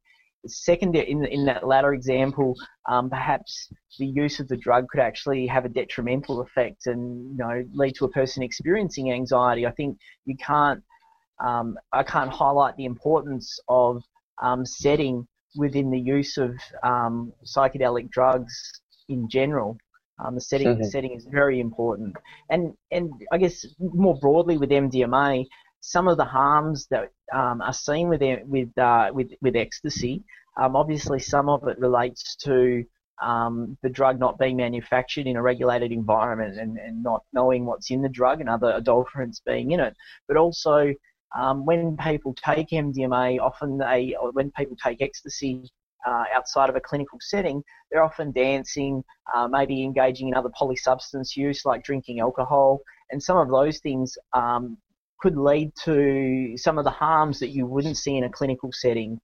second 0.48 0.96
in 0.96 1.26
in 1.26 1.46
that 1.46 1.68
latter 1.68 1.94
example, 1.94 2.56
um, 2.90 3.10
perhaps 3.10 3.70
the 4.00 4.08
use 4.08 4.40
of 4.40 4.48
the 4.48 4.58
drug 4.58 4.88
could 4.90 5.00
actually 5.00 5.48
have 5.48 5.66
a 5.66 5.70
detrimental 5.70 6.42
effect 6.42 6.88
and 6.88 7.32
you 7.32 7.38
know 7.38 7.64
lead 7.74 7.96
to 7.96 8.06
a 8.06 8.10
person 8.10 8.44
experiencing 8.44 9.12
anxiety. 9.12 9.66
I 9.66 9.72
think 9.72 9.98
you 10.26 10.36
can't 10.38 10.84
um, 11.44 11.78
I 11.92 12.04
can't 12.04 12.32
highlight 12.32 12.76
the 12.78 12.86
importance 12.86 13.60
of 13.68 14.04
um, 14.42 14.66
setting 14.66 15.28
within 15.56 15.92
the 15.92 16.00
use 16.00 16.38
of 16.38 16.56
um, 16.84 17.34
psychedelic 17.46 18.10
drugs 18.10 18.82
in 19.10 19.28
general. 19.30 19.78
Um, 20.24 20.36
the 20.36 20.42
setting 20.42 20.68
mm-hmm. 20.68 20.84
the 20.84 20.90
setting 20.90 21.14
is 21.14 21.26
very 21.26 21.60
important, 21.60 22.16
and 22.50 22.74
and 22.92 23.12
I 23.32 23.38
guess 23.38 23.66
more 23.80 24.18
broadly 24.20 24.58
with 24.58 24.70
MDMA, 24.70 25.48
some 25.82 26.08
of 26.08 26.17
the 26.17 26.26
harms 26.26 26.88
that 26.91 27.10
um, 27.34 27.62
are 27.62 27.74
seen 27.74 28.08
with 28.08 28.22
with 28.46 28.78
uh, 28.78 29.12
with 29.13 29.32
with 29.41 29.56
ecstasy. 29.56 30.24
Um, 30.58 30.76
obviously, 30.76 31.20
some 31.20 31.50
of 31.50 31.67
it 31.67 31.80
relates 31.80 32.36
to 32.38 32.84
um, 33.22 33.78
the 33.84 33.89
drug 33.89 34.20
not 34.20 34.39
being 34.39 34.58
manufactured 34.58 35.28
in 35.28 35.38
a 35.38 35.41
regulated 35.41 35.91
environment 35.91 36.60
and, 36.60 36.78
and 36.78 37.04
not 37.04 37.24
knowing 37.34 37.65
what's 37.65 37.91
in 37.91 38.02
the 38.02 38.10
drug 38.10 38.41
and 38.41 38.50
other 38.50 38.80
adulterants 38.80 39.41
being 39.46 39.72
in 39.72 39.80
it. 39.80 39.96
But 40.28 40.38
also, 40.38 40.94
um, 41.38 41.65
when 41.65 41.98
people 41.98 42.36
take 42.44 42.70
MDMA, 42.70 43.39
often 43.39 43.78
they, 43.78 44.15
when 44.34 44.52
people 44.52 44.76
take 44.84 45.02
ecstasy 45.02 45.63
uh, 46.06 46.24
outside 46.36 46.70
of 46.70 46.76
a 46.76 46.82
clinical 46.82 47.20
setting, 47.22 47.63
they're 47.89 48.04
often 48.04 48.32
dancing, 48.32 49.04
uh, 49.34 49.48
maybe 49.48 49.84
engaging 49.84 50.28
in 50.28 50.34
other 50.34 50.50
polysubstance 50.50 51.36
use 51.36 51.63
like 51.63 51.84
drinking 51.84 52.20
alcohol, 52.20 52.82
and 53.12 53.22
some 53.22 53.38
of 53.38 53.50
those 53.50 53.80
things 53.80 54.17
um, 54.34 54.78
could 55.22 55.38
lead 55.38 55.72
to 55.84 56.58
some 56.58 56.78
of 56.78 56.84
the 56.84 56.92
harms 56.92 57.40
that 57.40 57.50
you 57.50 57.66
wouldn't 57.66 57.98
see 57.98 58.18
in 58.18 58.24
a 58.24 58.30
clinical 58.30 58.72
setting. 58.72 59.20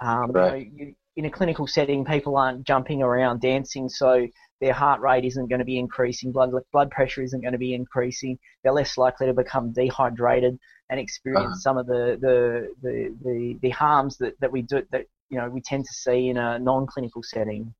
Um, 0.00 0.32
right. 0.32 0.70
you, 0.74 0.94
in 1.16 1.26
a 1.26 1.30
clinical 1.30 1.66
setting, 1.66 2.04
people 2.04 2.36
aren't 2.36 2.64
jumping 2.64 3.02
around 3.02 3.40
dancing, 3.40 3.88
so 3.88 4.26
their 4.60 4.72
heart 4.72 5.00
rate 5.00 5.24
isn't 5.24 5.48
going 5.48 5.58
to 5.58 5.64
be 5.64 5.78
increasing, 5.78 6.32
blood 6.32 6.52
blood 6.72 6.90
pressure 6.90 7.22
isn't 7.22 7.40
going 7.40 7.52
to 7.52 7.58
be 7.58 7.74
increasing. 7.74 8.38
They're 8.62 8.72
less 8.72 8.96
likely 8.96 9.26
to 9.26 9.34
become 9.34 9.72
dehydrated 9.72 10.58
and 10.88 11.00
experience 11.00 11.44
uh-huh. 11.44 11.60
some 11.60 11.78
of 11.78 11.86
the, 11.86 12.18
the, 12.20 12.68
the, 12.82 13.16
the, 13.24 13.58
the 13.62 13.70
harms 13.70 14.16
that, 14.18 14.38
that 14.40 14.52
we 14.52 14.62
do 14.62 14.82
that 14.90 15.06
you 15.30 15.38
know 15.38 15.48
we 15.48 15.60
tend 15.60 15.84
to 15.84 15.92
see 15.92 16.28
in 16.28 16.36
a 16.36 16.58
non-clinical 16.58 17.22
setting. 17.22 17.74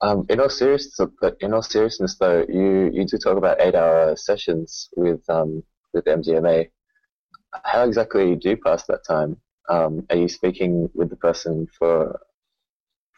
Um, 0.00 0.26
in 0.28 0.40
all 0.40 0.50
seriousness, 0.50 0.98
in 1.40 1.54
all 1.54 1.62
seriousness, 1.62 2.16
though, 2.18 2.44
you, 2.48 2.90
you 2.92 3.06
do 3.06 3.18
talk 3.18 3.36
about 3.36 3.60
eight-hour 3.60 4.16
sessions 4.16 4.88
with 4.96 5.20
um, 5.30 5.62
with 5.92 6.04
MDMA. 6.04 6.68
How 7.64 7.84
exactly 7.84 8.36
do 8.36 8.50
you 8.50 8.56
pass 8.56 8.84
that 8.84 9.04
time? 9.06 9.36
Um, 9.68 10.06
are 10.10 10.16
you 10.16 10.28
speaking 10.28 10.88
with 10.94 11.10
the 11.10 11.16
person 11.16 11.66
for 11.78 12.18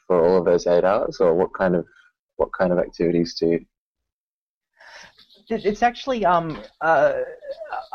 for 0.06 0.22
all 0.22 0.38
of 0.38 0.44
those 0.44 0.66
eight 0.66 0.84
hours, 0.84 1.18
or 1.20 1.34
what 1.34 1.54
kind 1.54 1.74
of 1.74 1.86
what 2.36 2.50
kind 2.52 2.72
of 2.72 2.78
activities 2.78 3.34
do 3.34 3.46
you? 3.46 3.66
It's 5.48 5.82
actually 5.82 6.24
um, 6.24 6.58
uh, 6.80 7.20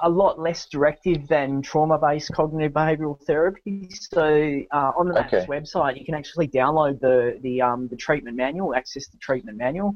a 0.03 0.09
lot 0.09 0.39
less 0.39 0.67
directive 0.67 1.27
than 1.27 1.63
trauma-based 1.63 2.31
cognitive 2.33 2.73
behavioural 2.73 3.19
therapy. 3.25 3.89
So 3.91 4.61
uh, 4.71 4.91
on 4.97 5.09
the 5.09 5.25
okay. 5.25 5.45
website, 5.47 5.97
you 5.97 6.05
can 6.05 6.13
actually 6.13 6.47
download 6.47 6.99
the 6.99 7.39
the 7.41 7.61
um, 7.61 7.87
the 7.87 7.95
treatment 7.95 8.37
manual, 8.37 8.75
access 8.75 9.07
the 9.07 9.17
treatment 9.17 9.57
manual, 9.57 9.95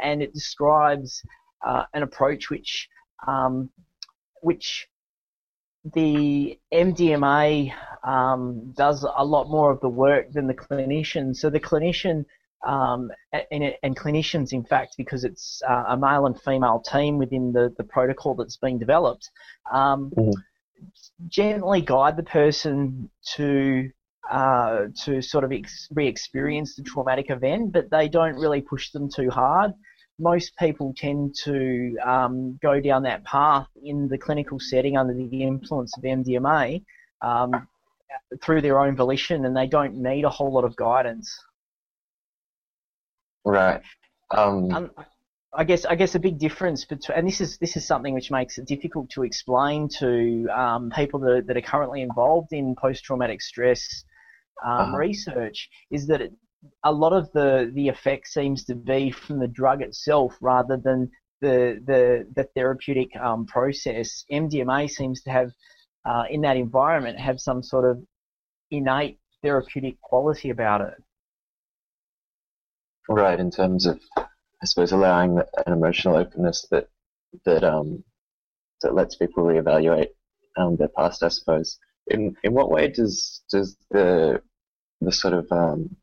and 0.00 0.22
it 0.22 0.32
describes 0.32 1.22
uh, 1.66 1.84
an 1.92 2.02
approach 2.02 2.48
which 2.50 2.88
um, 3.26 3.68
which 4.44 4.86
the 5.94 6.58
MDMA 6.72 7.72
um, 8.04 8.72
does 8.76 9.04
a 9.16 9.24
lot 9.24 9.48
more 9.48 9.70
of 9.70 9.80
the 9.80 9.88
work 9.88 10.32
than 10.32 10.46
the 10.46 10.54
clinician. 10.54 11.34
So 11.34 11.48
the 11.50 11.60
clinician 11.60 12.24
um, 12.66 13.10
and, 13.50 13.74
and, 13.82 13.96
clinicians, 13.96 14.52
in 14.52 14.64
fact, 14.64 14.94
because 14.96 15.24
it's 15.24 15.62
uh, 15.68 15.84
a 15.88 15.96
male 15.96 16.24
and 16.26 16.40
female 16.40 16.80
team 16.80 17.18
within 17.18 17.52
the, 17.52 17.74
the 17.76 17.84
protocol 17.84 18.34
that's 18.34 18.56
being 18.56 18.78
developed, 18.78 19.30
um, 19.70 20.10
mm-hmm. 20.16 20.30
gently 21.28 21.82
guide 21.82 22.16
the 22.16 22.22
person 22.22 23.10
to 23.36 23.90
uh, 24.30 24.86
to 25.04 25.20
sort 25.20 25.44
of 25.44 25.52
ex- 25.52 25.88
re-experience 25.92 26.74
the 26.76 26.82
traumatic 26.82 27.28
event, 27.28 27.72
but 27.72 27.90
they 27.90 28.08
don't 28.08 28.36
really 28.36 28.62
push 28.62 28.90
them 28.92 29.10
too 29.14 29.28
hard 29.28 29.74
most 30.18 30.56
people 30.58 30.94
tend 30.96 31.34
to 31.44 31.96
um, 32.04 32.58
go 32.62 32.80
down 32.80 33.02
that 33.02 33.24
path 33.24 33.66
in 33.82 34.08
the 34.08 34.18
clinical 34.18 34.60
setting 34.60 34.96
under 34.96 35.14
the 35.14 35.42
influence 35.42 35.96
of 35.96 36.04
MDMA 36.04 36.84
um, 37.22 37.66
through 38.42 38.60
their 38.60 38.78
own 38.78 38.96
volition, 38.96 39.44
and 39.44 39.56
they 39.56 39.66
don't 39.66 39.96
need 39.96 40.24
a 40.24 40.30
whole 40.30 40.52
lot 40.52 40.64
of 40.64 40.76
guidance. 40.76 41.36
Right. 43.44 43.82
Um, 44.30 44.72
um, 44.72 44.90
I 45.56 45.64
guess 45.64 45.84
I 45.84 45.94
guess 45.94 46.14
a 46.14 46.18
big 46.18 46.38
difference 46.38 46.84
between, 46.84 47.18
and 47.18 47.28
this 47.28 47.40
is 47.40 47.58
this 47.58 47.76
is 47.76 47.86
something 47.86 48.14
which 48.14 48.30
makes 48.30 48.58
it 48.58 48.66
difficult 48.66 49.10
to 49.10 49.22
explain 49.22 49.88
to 50.00 50.48
um, 50.48 50.90
people 50.90 51.20
that 51.20 51.30
are, 51.30 51.42
that 51.42 51.56
are 51.56 51.62
currently 51.62 52.02
involved 52.02 52.52
in 52.52 52.74
post-traumatic 52.76 53.40
stress 53.40 54.04
um, 54.64 54.72
uh-huh. 54.72 54.96
research, 54.96 55.68
is 55.90 56.06
that 56.08 56.20
it, 56.20 56.32
a 56.84 56.92
lot 56.92 57.12
of 57.12 57.30
the, 57.32 57.70
the 57.74 57.88
effect 57.88 58.28
seems 58.28 58.64
to 58.64 58.74
be 58.74 59.10
from 59.10 59.38
the 59.38 59.48
drug 59.48 59.82
itself 59.82 60.36
rather 60.40 60.76
than 60.76 61.10
the 61.40 61.80
the, 61.86 62.26
the 62.34 62.44
therapeutic 62.54 63.14
um, 63.16 63.46
process. 63.46 64.24
MDMA 64.30 64.88
seems 64.88 65.22
to 65.22 65.30
have 65.30 65.50
uh, 66.04 66.24
in 66.30 66.40
that 66.42 66.56
environment 66.56 67.18
have 67.18 67.40
some 67.40 67.62
sort 67.62 67.88
of 67.88 68.02
innate 68.70 69.18
therapeutic 69.42 70.00
quality 70.00 70.50
about 70.50 70.80
it. 70.80 70.94
Right, 73.08 73.38
in 73.38 73.50
terms 73.50 73.84
of, 73.86 74.00
I 74.16 74.64
suppose, 74.64 74.92
allowing 74.92 75.38
an 75.38 75.72
emotional 75.72 76.16
openness 76.16 76.66
that 76.70 76.88
that 77.44 77.64
um 77.64 78.04
that 78.80 78.94
lets 78.94 79.16
people 79.16 79.44
reevaluate 79.44 80.08
um, 80.56 80.76
their 80.76 80.88
past, 80.88 81.22
I 81.22 81.28
suppose. 81.28 81.78
In 82.08 82.36
in 82.42 82.54
what 82.54 82.70
way 82.70 82.88
does 82.88 83.42
does 83.50 83.76
the 83.90 84.40
the 85.00 85.12
sort 85.12 85.34
of 85.34 85.46
um, 85.50 85.96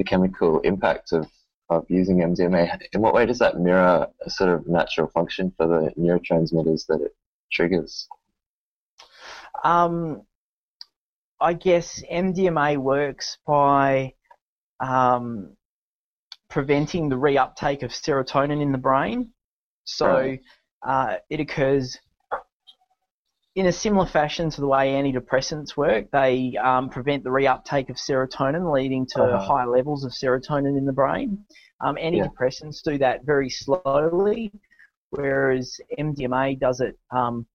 the 0.00 0.04
chemical 0.04 0.60
impact 0.60 1.12
of 1.12 1.30
of 1.68 1.84
using 1.88 2.16
MDMA, 2.16 2.80
in 2.92 3.00
what 3.00 3.14
way 3.14 3.26
does 3.26 3.38
that 3.38 3.60
mirror 3.60 4.08
a 4.26 4.30
sort 4.30 4.50
of 4.50 4.66
natural 4.66 5.06
function 5.06 5.52
for 5.56 5.68
the 5.68 5.92
neurotransmitters 5.96 6.86
that 6.86 7.00
it 7.00 7.14
triggers? 7.52 8.08
Um, 9.62 10.22
I 11.40 11.52
guess 11.52 12.02
MDMA 12.10 12.78
works 12.78 13.38
by 13.46 14.14
um, 14.80 15.56
preventing 16.48 17.08
the 17.08 17.14
reuptake 17.16 17.84
of 17.84 17.92
serotonin 17.92 18.60
in 18.60 18.72
the 18.72 18.78
brain. 18.78 19.30
So 19.84 20.08
right. 20.08 20.40
uh, 20.82 21.16
it 21.28 21.38
occurs 21.38 21.96
in 23.56 23.66
a 23.66 23.72
similar 23.72 24.06
fashion 24.06 24.48
to 24.50 24.60
the 24.60 24.66
way 24.66 24.92
antidepressants 24.92 25.76
work. 25.76 26.10
They 26.12 26.56
um, 26.62 26.88
prevent 26.88 27.24
the 27.24 27.30
reuptake 27.30 27.90
of 27.90 27.96
serotonin, 27.96 28.72
leading 28.72 29.06
to 29.06 29.22
uh-huh. 29.22 29.44
high 29.44 29.64
levels 29.64 30.04
of 30.04 30.12
serotonin 30.12 30.78
in 30.78 30.84
the 30.84 30.92
brain. 30.92 31.44
Um, 31.80 31.96
antidepressants 31.96 32.80
yeah. 32.84 32.92
do 32.92 32.98
that 32.98 33.24
very 33.24 33.50
slowly, 33.50 34.52
whereas 35.10 35.80
MDMA 35.98 36.60
does 36.60 36.80
it 36.80 36.98
um, 37.10 37.46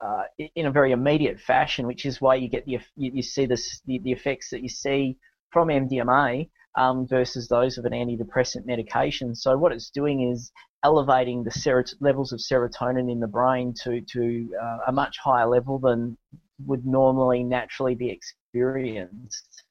uh, 0.00 0.24
in 0.54 0.66
a 0.66 0.70
very 0.70 0.92
immediate 0.92 1.40
fashion, 1.40 1.86
which 1.86 2.04
is 2.04 2.20
why 2.20 2.36
you 2.36 2.48
get 2.48 2.66
the 2.66 2.78
you, 2.96 3.10
you 3.14 3.22
see 3.22 3.46
this 3.46 3.80
the, 3.86 3.98
the 4.00 4.12
effects 4.12 4.50
that 4.50 4.62
you 4.62 4.68
see 4.68 5.16
from 5.50 5.68
MDMA 5.68 6.48
um, 6.76 7.06
versus 7.06 7.48
those 7.48 7.78
of 7.78 7.84
an 7.84 7.92
antidepressant 7.92 8.66
medication. 8.66 9.34
So 9.34 9.56
what 9.56 9.72
it's 9.72 9.90
doing 9.90 10.30
is 10.30 10.52
elevating 10.84 11.42
the 11.42 11.50
serot- 11.50 11.94
levels 12.00 12.32
of 12.32 12.40
serotonin 12.40 13.10
in 13.10 13.20
the 13.20 13.26
brain 13.26 13.74
to 13.82 14.00
to 14.00 14.48
uh, 14.62 14.78
a 14.88 14.92
much 14.92 15.18
higher 15.18 15.46
level 15.46 15.78
than 15.78 16.16
would 16.64 16.86
normally 16.86 17.42
naturally 17.42 17.94
be 17.94 18.10
experienced. 18.10 19.64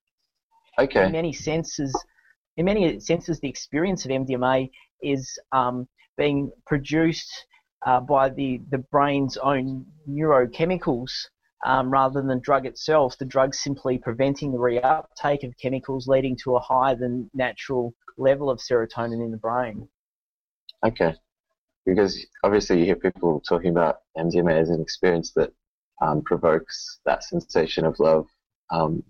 Okay. 0.77 1.05
In 1.05 1.11
many 1.11 1.33
senses, 1.33 1.95
in 2.57 2.65
many 2.65 2.99
senses, 2.99 3.39
the 3.39 3.49
experience 3.49 4.05
of 4.05 4.11
MDMA 4.11 4.69
is 5.01 5.39
um, 5.51 5.87
being 6.17 6.51
produced 6.65 7.31
uh, 7.85 7.99
by 7.99 8.29
the, 8.29 8.61
the 8.71 8.79
brain's 8.91 9.37
own 9.37 9.85
neurochemicals 10.09 11.11
um, 11.65 11.89
rather 11.89 12.19
than 12.19 12.27
the 12.27 12.35
drug 12.35 12.65
itself. 12.65 13.17
The 13.17 13.25
drug 13.25 13.53
simply 13.55 13.97
preventing 13.97 14.51
the 14.51 14.57
reuptake 14.57 15.43
of 15.43 15.57
chemicals, 15.57 16.07
leading 16.07 16.35
to 16.43 16.55
a 16.55 16.59
higher 16.59 16.95
than 16.95 17.29
natural 17.33 17.93
level 18.17 18.49
of 18.49 18.59
serotonin 18.59 19.23
in 19.23 19.31
the 19.31 19.37
brain. 19.37 19.87
Okay, 20.85 21.15
because 21.85 22.25
obviously 22.43 22.79
you 22.79 22.85
hear 22.85 22.95
people 22.95 23.41
talking 23.47 23.69
about 23.69 23.99
MDMA 24.17 24.59
as 24.59 24.69
an 24.69 24.81
experience 24.81 25.31
that 25.35 25.51
um, 26.01 26.21
provokes 26.21 26.99
that 27.05 27.23
sensation 27.23 27.85
of 27.85 27.99
love 27.99 28.27
um, 28.69 29.03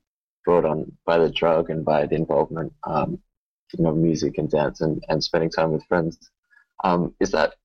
brought 0.46 0.66
on 0.66 0.92
by 1.06 1.18
the 1.18 1.30
drug 1.30 1.70
and 1.70 1.84
by 1.84 2.06
the 2.06 2.16
involvement, 2.16 2.72
um, 2.84 3.20
you 3.76 3.84
know, 3.84 3.94
music 3.94 4.38
and 4.38 4.50
dance 4.50 4.82
and, 4.82 5.04
and 5.10 5.24
spending 5.24 5.50
time 5.50 5.72
with 5.72 5.84
friends. 5.86 6.18
Um, 6.84 7.16
is 7.20 7.32
that 7.32 7.56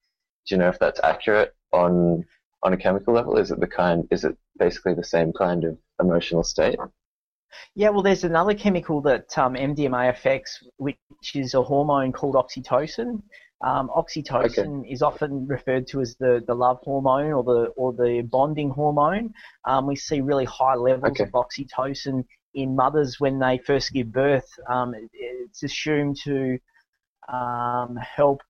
do 0.47 0.55
you 0.55 0.59
know 0.59 0.69
if 0.69 0.79
that's 0.79 0.99
accurate 1.03 1.53
on 1.71 2.25
on 2.63 2.73
a 2.73 2.77
chemical 2.77 3.13
level? 3.13 3.37
Is 3.37 3.51
it 3.51 3.59
the 3.59 3.67
kind? 3.67 4.07
Is 4.11 4.23
it 4.23 4.35
basically 4.57 4.93
the 4.93 5.03
same 5.03 5.33
kind 5.33 5.63
of 5.63 5.77
emotional 5.99 6.43
state? 6.43 6.77
Yeah, 7.75 7.89
well, 7.89 8.01
there's 8.01 8.23
another 8.23 8.53
chemical 8.53 9.01
that 9.01 9.37
um, 9.37 9.55
MDMA 9.55 10.09
affects, 10.09 10.63
which 10.77 10.97
is 11.33 11.53
a 11.53 11.61
hormone 11.61 12.11
called 12.11 12.35
oxytocin. 12.35 13.21
Um, 13.63 13.89
oxytocin 13.95 14.81
okay. 14.81 14.89
is 14.89 15.01
often 15.01 15.45
referred 15.47 15.87
to 15.87 16.01
as 16.01 16.15
the, 16.15 16.43
the 16.47 16.55
love 16.55 16.79
hormone 16.81 17.31
or 17.31 17.43
the 17.43 17.65
or 17.75 17.93
the 17.93 18.21
bonding 18.21 18.71
hormone. 18.71 19.33
Um, 19.65 19.85
we 19.85 19.95
see 19.95 20.21
really 20.21 20.45
high 20.45 20.75
levels 20.75 21.11
okay. 21.11 21.23
of 21.23 21.31
oxytocin 21.31 22.25
in 22.53 22.75
mothers 22.75 23.19
when 23.19 23.39
they 23.39 23.59
first 23.59 23.93
give 23.93 24.11
birth. 24.11 24.47
Um, 24.67 24.95
it's 25.13 25.63
assumed 25.63 26.17
to 26.23 26.57
um, 27.31 27.97
help 27.97 28.41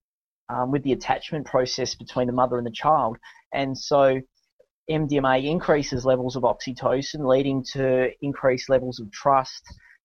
um, 0.50 0.72
with 0.72 0.84
the 0.84 0.94
attachment 0.94 1.46
process 1.46 1.96
between 1.96 2.28
the 2.28 2.34
mother 2.34 2.58
and 2.58 2.66
the 2.66 2.72
child. 2.72 3.18
And 3.54 3.78
so 3.78 4.22
MDMA 4.90 5.46
increases 5.46 6.06
levels 6.06 6.36
of 6.36 6.44
oxytocin, 6.44 7.28
leading 7.28 7.64
to 7.74 8.10
increased 8.22 8.70
levels 8.70 9.00
of 9.00 9.12
trust 9.12 9.64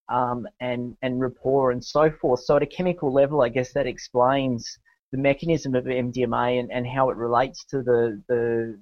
um, 0.08 0.46
and, 0.60 0.96
and 1.02 1.20
rapport 1.20 1.70
and 1.72 1.84
so 1.84 2.10
forth. 2.10 2.40
So 2.40 2.56
at 2.56 2.62
a 2.62 2.66
chemical 2.66 3.12
level, 3.12 3.42
I 3.42 3.48
guess 3.48 3.72
that 3.72 3.86
explains 3.86 4.78
the 5.12 5.18
mechanism 5.18 5.74
of 5.74 5.84
MDMA 5.84 6.60
and, 6.60 6.70
and 6.70 6.86
how 6.86 7.10
it 7.10 7.16
relates 7.16 7.64
to 7.66 7.82
the, 7.82 8.22
the, 8.28 8.78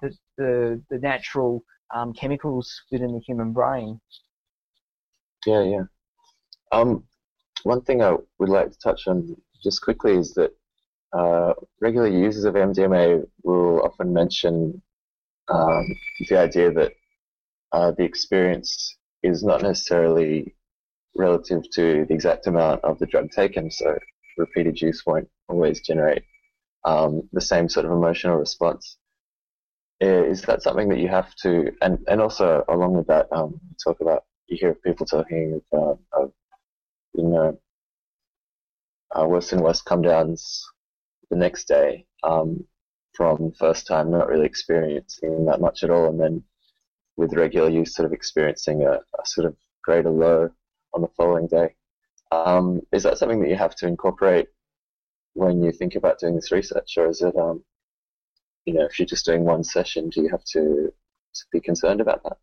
the, 0.00 0.16
the, 0.38 0.82
the 0.90 0.98
natural 0.98 1.62
um, 1.94 2.12
chemicals 2.12 2.82
within 2.90 3.12
the 3.12 3.20
human 3.20 3.52
brain. 3.52 4.00
Yeah, 5.46 5.62
yeah. 5.62 5.82
Um, 6.72 7.04
one 7.62 7.82
thing 7.82 8.02
I 8.02 8.16
would 8.38 8.48
like 8.48 8.70
to 8.70 8.78
touch 8.78 9.06
on 9.06 9.36
just 9.62 9.82
quickly 9.82 10.16
is 10.16 10.34
that 10.34 10.52
uh, 11.12 11.54
regular 11.80 12.08
users 12.08 12.44
of 12.44 12.54
MDMA 12.54 13.24
will 13.42 13.80
often 13.82 14.12
mention 14.12 14.82
um, 15.48 15.94
the 16.28 16.36
idea 16.38 16.72
that 16.72 16.92
uh, 17.72 17.92
the 17.92 18.04
experience 18.04 18.96
is 19.22 19.42
not 19.42 19.62
necessarily 19.62 20.54
relative 21.16 21.62
to 21.72 22.04
the 22.08 22.14
exact 22.14 22.46
amount 22.46 22.82
of 22.84 22.98
the 22.98 23.06
drug 23.06 23.30
taken, 23.30 23.70
so 23.70 23.98
repeated 24.36 24.80
use 24.80 25.02
won't 25.06 25.28
always 25.48 25.80
generate 25.80 26.22
um, 26.84 27.22
the 27.32 27.40
same 27.40 27.68
sort 27.68 27.86
of 27.86 27.92
emotional 27.92 28.36
response. 28.36 28.98
Is 30.00 30.42
that 30.42 30.62
something 30.62 30.88
that 30.90 30.98
you 30.98 31.08
have 31.08 31.34
to, 31.36 31.72
and, 31.80 31.98
and 32.06 32.20
also 32.20 32.64
along 32.68 32.94
with 32.94 33.06
that, 33.06 33.28
um, 33.32 33.58
talk 33.82 34.00
about, 34.00 34.24
you 34.46 34.58
hear 34.60 34.74
people 34.74 35.06
talking 35.06 35.60
of, 35.72 35.98
uh, 36.12 36.26
you 37.14 37.24
know, 37.24 37.58
uh, 39.18 39.24
worse 39.26 39.52
and 39.52 39.62
worse 39.62 39.80
come 39.80 40.02
downs 40.02 40.64
the 41.30 41.36
next 41.36 41.66
day 41.66 42.04
um, 42.22 42.64
from 43.16 43.52
first 43.52 43.86
time 43.86 44.10
not 44.10 44.28
really 44.28 44.46
experiencing 44.46 45.46
that 45.46 45.60
much 45.60 45.82
at 45.82 45.90
all, 45.90 46.08
and 46.08 46.20
then 46.20 46.42
with 47.16 47.32
regular 47.32 47.70
use, 47.70 47.94
sort 47.94 48.06
of 48.06 48.12
experiencing 48.12 48.82
a, 48.82 48.92
a 48.92 49.24
sort 49.24 49.46
of 49.46 49.56
greater 49.82 50.10
low 50.10 50.50
on 50.92 51.00
the 51.00 51.08
following 51.16 51.46
day. 51.46 51.74
Um, 52.32 52.82
is 52.92 53.04
that 53.04 53.18
something 53.18 53.40
that 53.40 53.48
you 53.48 53.56
have 53.56 53.74
to 53.76 53.86
incorporate 53.86 54.48
when 55.34 55.62
you 55.62 55.72
think 55.72 55.94
about 55.94 56.18
doing 56.18 56.34
this 56.34 56.52
research, 56.52 56.94
or 56.96 57.08
is 57.08 57.22
it, 57.22 57.34
um, 57.36 57.64
you 58.64 58.74
know, 58.74 58.84
if 58.84 58.98
you're 58.98 59.06
just 59.06 59.24
doing 59.24 59.44
one 59.44 59.64
session, 59.64 60.08
do 60.08 60.22
you 60.22 60.28
have 60.28 60.44
to, 60.44 60.92
to 61.34 61.44
be 61.52 61.60
concerned 61.60 62.00
about 62.00 62.22
that? 62.24 62.38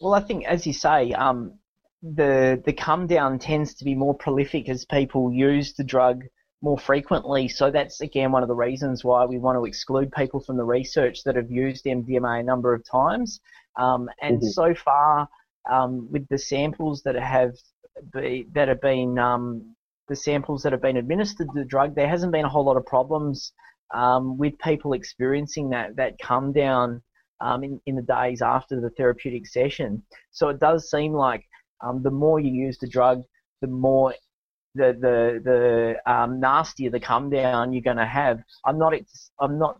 Well, 0.00 0.14
I 0.14 0.20
think, 0.20 0.44
as 0.44 0.66
you 0.66 0.72
say, 0.72 1.12
um, 1.12 1.58
the 2.02 2.60
the 2.64 2.72
come 2.72 3.06
down 3.06 3.38
tends 3.38 3.74
to 3.74 3.84
be 3.84 3.94
more 3.94 4.14
prolific 4.14 4.68
as 4.68 4.84
people 4.84 5.32
use 5.32 5.74
the 5.74 5.84
drug 5.84 6.24
more 6.62 6.78
frequently. 6.78 7.48
So 7.48 7.70
that's 7.70 8.00
again 8.00 8.32
one 8.32 8.42
of 8.42 8.48
the 8.48 8.54
reasons 8.54 9.04
why 9.04 9.24
we 9.26 9.38
want 9.38 9.58
to 9.58 9.64
exclude 9.64 10.12
people 10.12 10.40
from 10.40 10.56
the 10.56 10.64
research 10.64 11.24
that 11.24 11.36
have 11.36 11.50
used 11.50 11.84
MDMA 11.84 12.40
a 12.40 12.42
number 12.42 12.72
of 12.72 12.84
times. 12.88 13.40
Um, 13.76 14.08
and 14.22 14.38
mm-hmm. 14.38 14.48
so 14.48 14.74
far, 14.74 15.28
um, 15.70 16.08
with 16.10 16.26
the 16.28 16.38
samples 16.38 17.02
that 17.02 17.16
have 17.16 17.52
be, 18.12 18.46
that 18.52 18.68
have 18.68 18.80
been 18.80 19.18
um, 19.18 19.74
the 20.08 20.16
samples 20.16 20.62
that 20.62 20.72
have 20.72 20.82
been 20.82 20.96
administered 20.96 21.48
the 21.54 21.64
drug, 21.64 21.94
there 21.94 22.08
hasn't 22.08 22.32
been 22.32 22.44
a 22.44 22.48
whole 22.48 22.64
lot 22.64 22.76
of 22.76 22.86
problems 22.86 23.52
um, 23.92 24.38
with 24.38 24.58
people 24.58 24.92
experiencing 24.92 25.70
that 25.70 25.96
that 25.96 26.18
come 26.18 26.52
down 26.52 27.02
um, 27.40 27.64
in, 27.64 27.80
in 27.86 27.96
the 27.96 28.02
days 28.02 28.40
after 28.40 28.80
the 28.80 28.90
therapeutic 28.90 29.46
session. 29.46 30.02
So 30.30 30.48
it 30.48 30.60
does 30.60 30.90
seem 30.90 31.12
like 31.12 31.44
um, 31.82 32.02
the 32.02 32.10
more 32.10 32.38
you 32.38 32.52
use 32.52 32.78
the 32.78 32.88
drug, 32.88 33.22
the 33.60 33.66
more 33.66 34.14
the 34.74 34.96
the 34.98 35.40
the 35.44 36.12
um, 36.12 36.40
nastier 36.40 36.90
the 36.90 37.00
come 37.00 37.30
down 37.30 37.72
you're 37.72 37.82
going 37.82 37.96
to 37.96 38.06
have. 38.06 38.40
I'm 38.64 38.78
not 38.78 38.94
ex- 38.94 39.30
I'm 39.40 39.58
not 39.58 39.78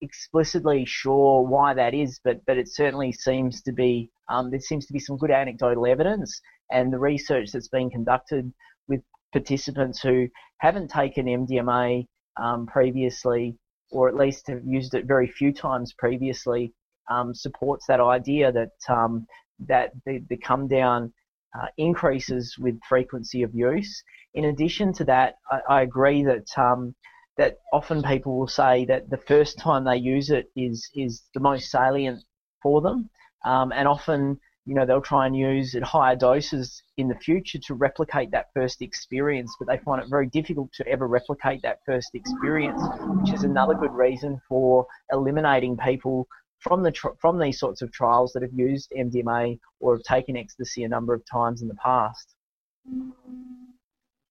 explicitly 0.00 0.84
sure 0.84 1.42
why 1.46 1.74
that 1.74 1.94
is, 1.94 2.20
but 2.22 2.44
but 2.46 2.56
it 2.56 2.68
certainly 2.68 3.12
seems 3.12 3.62
to 3.62 3.72
be 3.72 4.10
um, 4.28 4.50
there 4.50 4.60
seems 4.60 4.86
to 4.86 4.92
be 4.92 4.98
some 4.98 5.16
good 5.16 5.30
anecdotal 5.30 5.86
evidence, 5.86 6.40
and 6.70 6.92
the 6.92 6.98
research 6.98 7.50
that's 7.52 7.68
been 7.68 7.90
conducted 7.90 8.52
with 8.88 9.00
participants 9.32 10.00
who 10.00 10.28
haven't 10.58 10.90
taken 10.90 11.26
MDMA 11.26 12.06
um, 12.40 12.66
previously, 12.66 13.56
or 13.90 14.08
at 14.08 14.16
least 14.16 14.48
have 14.48 14.62
used 14.64 14.94
it 14.94 15.06
very 15.06 15.26
few 15.26 15.52
times 15.52 15.92
previously, 15.98 16.72
um, 17.10 17.34
supports 17.34 17.86
that 17.86 18.00
idea 18.00 18.52
that 18.52 18.70
um, 18.88 19.26
that 19.66 19.90
the, 20.06 20.22
the 20.28 20.36
come 20.36 20.68
down 20.68 21.12
uh, 21.58 21.66
increases 21.76 22.56
with 22.58 22.78
frequency 22.88 23.42
of 23.42 23.54
use. 23.54 24.02
In 24.34 24.46
addition 24.46 24.92
to 24.94 25.04
that, 25.04 25.36
I, 25.50 25.60
I 25.68 25.82
agree 25.82 26.24
that 26.24 26.46
um, 26.56 26.94
that 27.36 27.58
often 27.72 28.02
people 28.02 28.38
will 28.38 28.48
say 28.48 28.84
that 28.86 29.08
the 29.10 29.16
first 29.16 29.58
time 29.58 29.84
they 29.84 29.96
use 29.96 30.30
it 30.30 30.50
is 30.56 30.88
is 30.94 31.22
the 31.34 31.40
most 31.40 31.70
salient 31.70 32.22
for 32.62 32.80
them, 32.80 33.08
um, 33.44 33.72
and 33.72 33.86
often 33.88 34.38
you 34.66 34.74
know 34.74 34.84
they'll 34.84 35.00
try 35.00 35.26
and 35.26 35.36
use 35.36 35.74
at 35.74 35.82
higher 35.82 36.16
doses 36.16 36.82
in 36.98 37.08
the 37.08 37.14
future 37.14 37.58
to 37.58 37.74
replicate 37.74 38.30
that 38.32 38.46
first 38.54 38.82
experience, 38.82 39.54
but 39.58 39.68
they 39.68 39.78
find 39.78 40.02
it 40.02 40.10
very 40.10 40.26
difficult 40.26 40.70
to 40.74 40.86
ever 40.86 41.06
replicate 41.06 41.62
that 41.62 41.78
first 41.86 42.10
experience, 42.14 42.82
which 43.20 43.32
is 43.32 43.44
another 43.44 43.74
good 43.74 43.92
reason 43.92 44.40
for 44.48 44.86
eliminating 45.12 45.76
people 45.76 46.26
from 46.60 46.82
the 46.82 46.92
from 47.20 47.38
these 47.38 47.58
sorts 47.58 47.82
of 47.82 47.92
trials 47.92 48.32
that 48.32 48.42
have 48.42 48.52
used 48.52 48.92
MDMA 48.96 49.58
or 49.80 49.96
have 49.96 50.02
taken 50.02 50.36
ecstasy 50.36 50.84
a 50.84 50.88
number 50.88 51.14
of 51.14 51.22
times 51.30 51.62
in 51.62 51.68
the 51.68 51.74
past. 51.76 52.34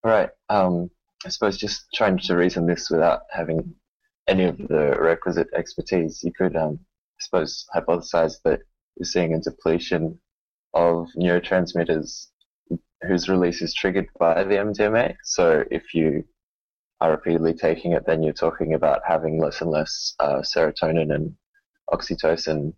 Right. 0.04 0.30
Um, 0.48 0.90
I 1.24 1.30
suppose 1.30 1.56
just 1.56 1.86
trying 1.94 2.18
to 2.18 2.36
reason 2.36 2.66
this 2.66 2.90
without 2.90 3.22
having 3.30 3.74
any 4.28 4.44
of 4.44 4.58
the 4.58 4.96
requisite 5.00 5.48
expertise, 5.54 6.22
you 6.22 6.32
could, 6.32 6.54
um, 6.54 6.78
I 6.80 7.20
suppose, 7.20 7.66
hypothesize 7.74 8.36
that 8.44 8.60
you're 8.96 9.04
seeing 9.04 9.34
a 9.34 9.40
depletion 9.40 10.18
of 10.74 11.08
neurotransmitters 11.16 12.26
whose 13.06 13.28
release 13.28 13.62
is 13.62 13.74
triggered 13.74 14.08
by 14.18 14.44
the 14.44 14.56
MDMA. 14.56 15.16
So 15.24 15.64
if 15.70 15.94
you 15.94 16.24
are 17.00 17.12
repeatedly 17.12 17.54
taking 17.54 17.92
it, 17.92 18.04
then 18.06 18.22
you're 18.22 18.32
talking 18.32 18.74
about 18.74 19.02
having 19.06 19.40
less 19.40 19.60
and 19.60 19.70
less 19.70 20.14
uh, 20.20 20.42
serotonin 20.42 21.14
and 21.14 21.34
oxytocin 21.92 22.72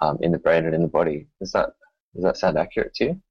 um, 0.00 0.18
in 0.20 0.32
the 0.32 0.38
brain 0.38 0.64
and 0.64 0.74
in 0.74 0.82
the 0.82 0.88
body. 0.88 1.28
Does 1.40 1.52
that 1.52 1.70
does 2.14 2.24
that 2.24 2.36
sound 2.36 2.58
accurate 2.58 2.94
to 2.94 3.04
you? 3.04 3.22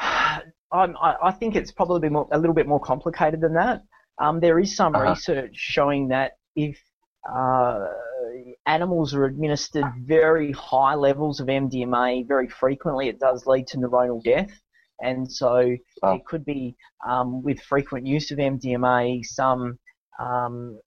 I'm, 0.72 0.96
I 1.02 1.32
think 1.32 1.54
it's 1.54 1.70
probably 1.70 2.08
more, 2.08 2.26
a 2.32 2.38
little 2.38 2.54
bit 2.54 2.66
more 2.66 2.80
complicated 2.80 3.42
than 3.42 3.52
that. 3.54 3.82
Um, 4.18 4.40
there 4.40 4.58
is 4.58 4.74
some 4.74 4.94
uh-huh. 4.94 5.10
research 5.10 5.54
showing 5.54 6.08
that 6.08 6.32
if 6.56 6.78
uh, 7.30 7.88
animals 8.66 9.14
are 9.14 9.24
administered 9.24 9.84
very 9.98 10.52
high 10.52 10.94
levels 10.94 11.40
of 11.40 11.48
MDMA 11.48 12.26
very 12.26 12.48
frequently, 12.48 13.08
it 13.08 13.20
does 13.20 13.46
lead 13.46 13.66
to 13.68 13.78
neuronal 13.78 14.22
death. 14.22 14.50
And 15.00 15.30
so 15.30 15.76
wow. 16.02 16.14
it 16.14 16.24
could 16.24 16.44
be 16.44 16.76
um, 17.06 17.42
with 17.42 17.60
frequent 17.60 18.06
use 18.06 18.30
of 18.30 18.38
MDMA, 18.38 19.24
some 19.24 19.78
um, 20.18 20.78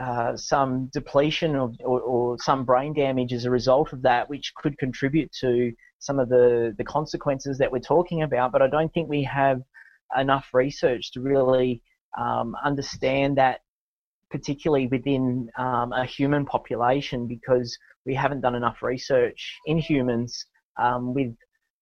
uh, 0.00 0.36
some 0.36 0.88
depletion 0.92 1.56
or, 1.56 1.72
or, 1.84 2.00
or, 2.00 2.38
some 2.38 2.64
brain 2.64 2.94
damage 2.94 3.32
as 3.32 3.44
a 3.44 3.50
result 3.50 3.92
of 3.92 4.02
that, 4.02 4.28
which 4.30 4.52
could 4.54 4.78
contribute 4.78 5.30
to 5.32 5.72
some 5.98 6.18
of 6.18 6.28
the, 6.28 6.74
the 6.78 6.84
consequences 6.84 7.58
that 7.58 7.70
we're 7.70 7.80
talking 7.80 8.22
about. 8.22 8.52
But 8.52 8.62
I 8.62 8.68
don't 8.68 8.92
think 8.94 9.08
we 9.08 9.24
have 9.24 9.60
enough 10.16 10.48
research 10.52 11.12
to 11.12 11.20
really 11.20 11.82
um, 12.18 12.54
understand 12.64 13.36
that, 13.38 13.60
particularly 14.30 14.86
within 14.86 15.50
um, 15.58 15.92
a 15.92 16.04
human 16.04 16.46
population, 16.46 17.26
because 17.26 17.76
we 18.06 18.14
haven't 18.14 18.40
done 18.40 18.54
enough 18.54 18.82
research 18.82 19.58
in 19.66 19.78
humans 19.78 20.46
um, 20.78 21.14
with 21.14 21.34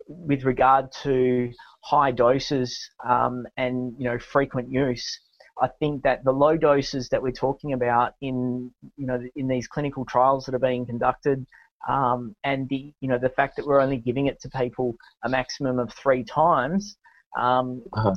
with 0.08 0.44
regard 0.44 0.90
to 0.90 1.52
high 1.84 2.10
doses 2.10 2.90
um, 3.06 3.46
and 3.56 3.94
you 3.98 4.04
know 4.04 4.18
frequent 4.18 4.70
use. 4.70 5.20
I 5.60 5.68
think 5.68 6.02
that 6.04 6.24
the 6.24 6.32
low 6.32 6.56
doses 6.56 7.08
that 7.08 7.22
we're 7.22 7.32
talking 7.32 7.72
about 7.72 8.14
in 8.20 8.70
you 8.96 9.06
know 9.06 9.20
in 9.34 9.48
these 9.48 9.66
clinical 9.66 10.04
trials 10.04 10.44
that 10.46 10.54
are 10.54 10.60
being 10.60 10.86
conducted, 10.86 11.46
um, 11.88 12.34
and 12.44 12.68
the 12.68 12.92
you 13.00 13.08
know 13.08 13.18
the 13.18 13.30
fact 13.30 13.56
that 13.56 13.66
we're 13.66 13.80
only 13.80 13.96
giving 13.96 14.26
it 14.26 14.40
to 14.42 14.50
people 14.50 14.96
a 15.24 15.28
maximum 15.28 15.78
of 15.78 15.92
three 15.92 16.24
times, 16.24 16.96
um, 17.38 17.82
uh-huh. 17.92 18.14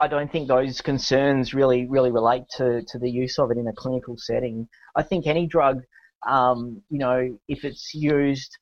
I 0.00 0.08
don't 0.08 0.30
think 0.30 0.48
those 0.48 0.80
concerns 0.80 1.54
really 1.54 1.86
really 1.86 2.10
relate 2.10 2.44
to 2.56 2.82
to 2.82 2.98
the 2.98 3.10
use 3.10 3.38
of 3.38 3.50
it 3.50 3.58
in 3.58 3.66
a 3.68 3.72
clinical 3.72 4.16
setting. 4.16 4.68
I 4.96 5.02
think 5.02 5.26
any 5.26 5.46
drug, 5.46 5.82
um, 6.26 6.82
you 6.90 6.98
know, 6.98 7.38
if 7.48 7.64
it's 7.64 7.94
used 7.94 8.56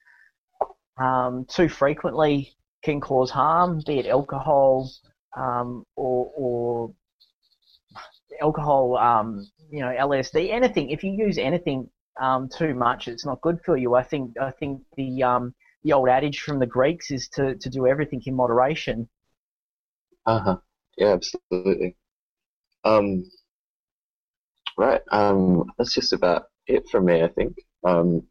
um, 0.98 1.46
too 1.48 1.68
frequently, 1.68 2.54
can 2.82 3.00
cause 3.00 3.30
harm, 3.30 3.82
be 3.86 3.98
it 3.98 4.06
alcohol 4.06 4.90
um, 5.36 5.84
or, 5.96 6.30
or 6.36 6.94
alcohol, 8.40 8.96
um, 8.96 9.46
you 9.70 9.80
know, 9.80 9.88
LSD, 9.88 10.50
anything. 10.50 10.90
If 10.90 11.02
you 11.02 11.12
use 11.12 11.38
anything 11.38 11.88
um, 12.20 12.48
too 12.48 12.74
much, 12.74 13.08
it's 13.08 13.26
not 13.26 13.40
good 13.40 13.58
for 13.64 13.76
you. 13.76 13.94
I 13.94 14.02
think 14.02 14.32
I 14.40 14.50
think 14.50 14.82
the 14.96 15.22
um, 15.22 15.54
the 15.84 15.92
old 15.92 16.08
adage 16.08 16.40
from 16.40 16.58
the 16.58 16.66
Greeks 16.66 17.10
is 17.10 17.28
to, 17.28 17.56
to 17.56 17.70
do 17.70 17.86
everything 17.86 18.22
in 18.26 18.34
moderation. 18.36 19.08
Uh 20.26 20.38
huh. 20.38 20.56
Yeah, 20.96 21.14
absolutely. 21.14 21.96
Um, 22.84 23.24
right. 24.76 25.00
Um, 25.10 25.72
that's 25.78 25.94
just 25.94 26.12
about 26.12 26.44
it 26.66 26.88
for 26.90 27.00
me. 27.00 27.22
I 27.22 27.28
think. 27.28 27.56
Um, 27.84 28.22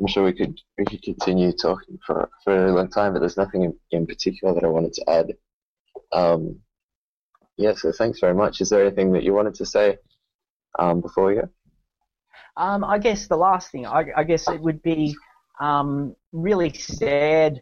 I'm 0.00 0.06
sure 0.06 0.24
we 0.24 0.32
could 0.32 0.58
we 0.78 0.84
could 0.84 1.02
continue 1.02 1.52
talking 1.52 1.98
for 2.06 2.28
for 2.44 2.66
a 2.66 2.72
long 2.72 2.88
time, 2.90 3.12
but 3.12 3.20
there's 3.20 3.36
nothing 3.36 3.64
in, 3.64 3.74
in 3.90 4.06
particular 4.06 4.54
that 4.54 4.64
I 4.64 4.68
wanted 4.68 4.92
to 4.94 5.10
add. 5.10 5.32
Um, 6.12 6.60
yeah, 7.56 7.74
so 7.74 7.92
thanks 7.92 8.20
very 8.20 8.34
much. 8.34 8.60
Is 8.60 8.68
there 8.68 8.84
anything 8.84 9.12
that 9.12 9.22
you 9.22 9.32
wanted 9.32 9.54
to 9.54 9.66
say 9.66 9.98
um, 10.78 11.00
before 11.00 11.26
we 11.26 11.34
go? 11.34 11.48
Um, 12.56 12.84
I 12.84 12.98
guess 12.98 13.26
the 13.26 13.36
last 13.36 13.70
thing, 13.70 13.86
I, 13.86 14.06
I 14.16 14.24
guess 14.24 14.48
it 14.48 14.60
would 14.60 14.82
be 14.82 15.14
um, 15.60 16.16
really 16.32 16.72
sad 16.72 17.60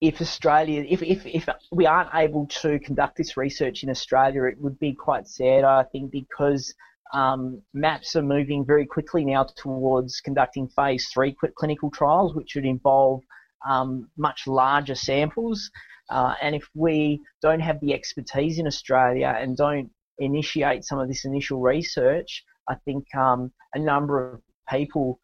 if 0.00 0.20
Australia, 0.20 0.84
if, 0.86 1.02
if, 1.02 1.24
if 1.24 1.48
we 1.72 1.86
aren't 1.86 2.14
able 2.14 2.46
to 2.46 2.78
conduct 2.80 3.16
this 3.16 3.36
research 3.36 3.82
in 3.82 3.90
Australia, 3.90 4.44
it 4.44 4.60
would 4.60 4.78
be 4.78 4.92
quite 4.92 5.26
sad, 5.26 5.64
I 5.64 5.84
think, 5.84 6.10
because 6.10 6.74
um, 7.14 7.62
MAPS 7.72 8.16
are 8.16 8.22
moving 8.22 8.64
very 8.66 8.84
quickly 8.84 9.24
now 9.24 9.44
towards 9.56 10.20
conducting 10.20 10.68
phase 10.68 11.08
three 11.12 11.34
clinical 11.56 11.90
trials, 11.90 12.34
which 12.34 12.54
would 12.54 12.66
involve 12.66 13.22
um, 13.66 14.10
much 14.18 14.46
larger 14.46 14.94
samples. 14.94 15.70
Uh, 16.10 16.34
and 16.42 16.54
if 16.54 16.68
we 16.74 17.20
don't 17.40 17.60
have 17.60 17.80
the 17.80 17.94
expertise 17.94 18.58
in 18.58 18.66
Australia 18.66 19.34
and 19.38 19.56
don't 19.56 19.90
initiate 20.18 20.84
some 20.84 20.98
of 20.98 21.08
this 21.08 21.24
initial 21.24 21.60
research, 21.60 22.44
I 22.68 22.76
think 22.84 23.04
um, 23.14 23.52
a 23.74 23.78
number 23.78 24.34
of 24.34 24.40
people 24.68 25.18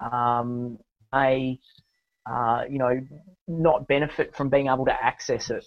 um, 0.00 0.78
may, 1.12 1.58
uh, 2.30 2.62
you 2.68 2.78
know, 2.78 3.00
not 3.48 3.86
benefit 3.86 4.34
from 4.34 4.48
being 4.48 4.66
able 4.66 4.84
to 4.86 5.04
access 5.04 5.50
it. 5.50 5.64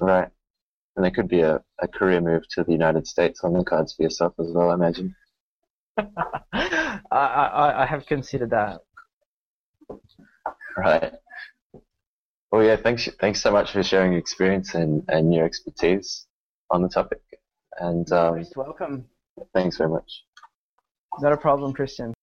Right. 0.00 0.28
And 0.96 1.04
there 1.04 1.12
could 1.12 1.28
be 1.28 1.40
a, 1.40 1.62
a 1.80 1.88
career 1.88 2.20
move 2.20 2.42
to 2.50 2.64
the 2.64 2.72
United 2.72 3.06
States 3.06 3.40
on 3.44 3.52
the 3.52 3.62
cards 3.62 3.94
for 3.94 4.02
yourself 4.02 4.34
as 4.40 4.48
well, 4.50 4.70
I 4.70 4.74
imagine. 4.74 5.14
I, 5.98 7.00
I, 7.12 7.82
I 7.82 7.86
have 7.86 8.06
considered 8.06 8.50
that. 8.50 8.80
Right. 10.76 11.12
Well, 12.50 12.64
yeah, 12.64 12.76
thanks, 12.76 13.08
thanks 13.20 13.42
so 13.42 13.50
much 13.50 13.72
for 13.72 13.82
sharing 13.82 14.12
your 14.12 14.20
experience 14.20 14.74
and, 14.74 15.04
and 15.08 15.34
your 15.34 15.44
expertise 15.44 16.26
on 16.70 16.82
the 16.82 16.88
topic. 16.88 17.20
And 17.78 18.10
um, 18.12 18.44
welcome. 18.56 19.04
Thanks 19.54 19.76
very 19.76 19.90
much. 19.90 20.24
Not 21.20 21.32
a 21.32 21.36
problem, 21.36 21.72
Christian. 21.72 22.14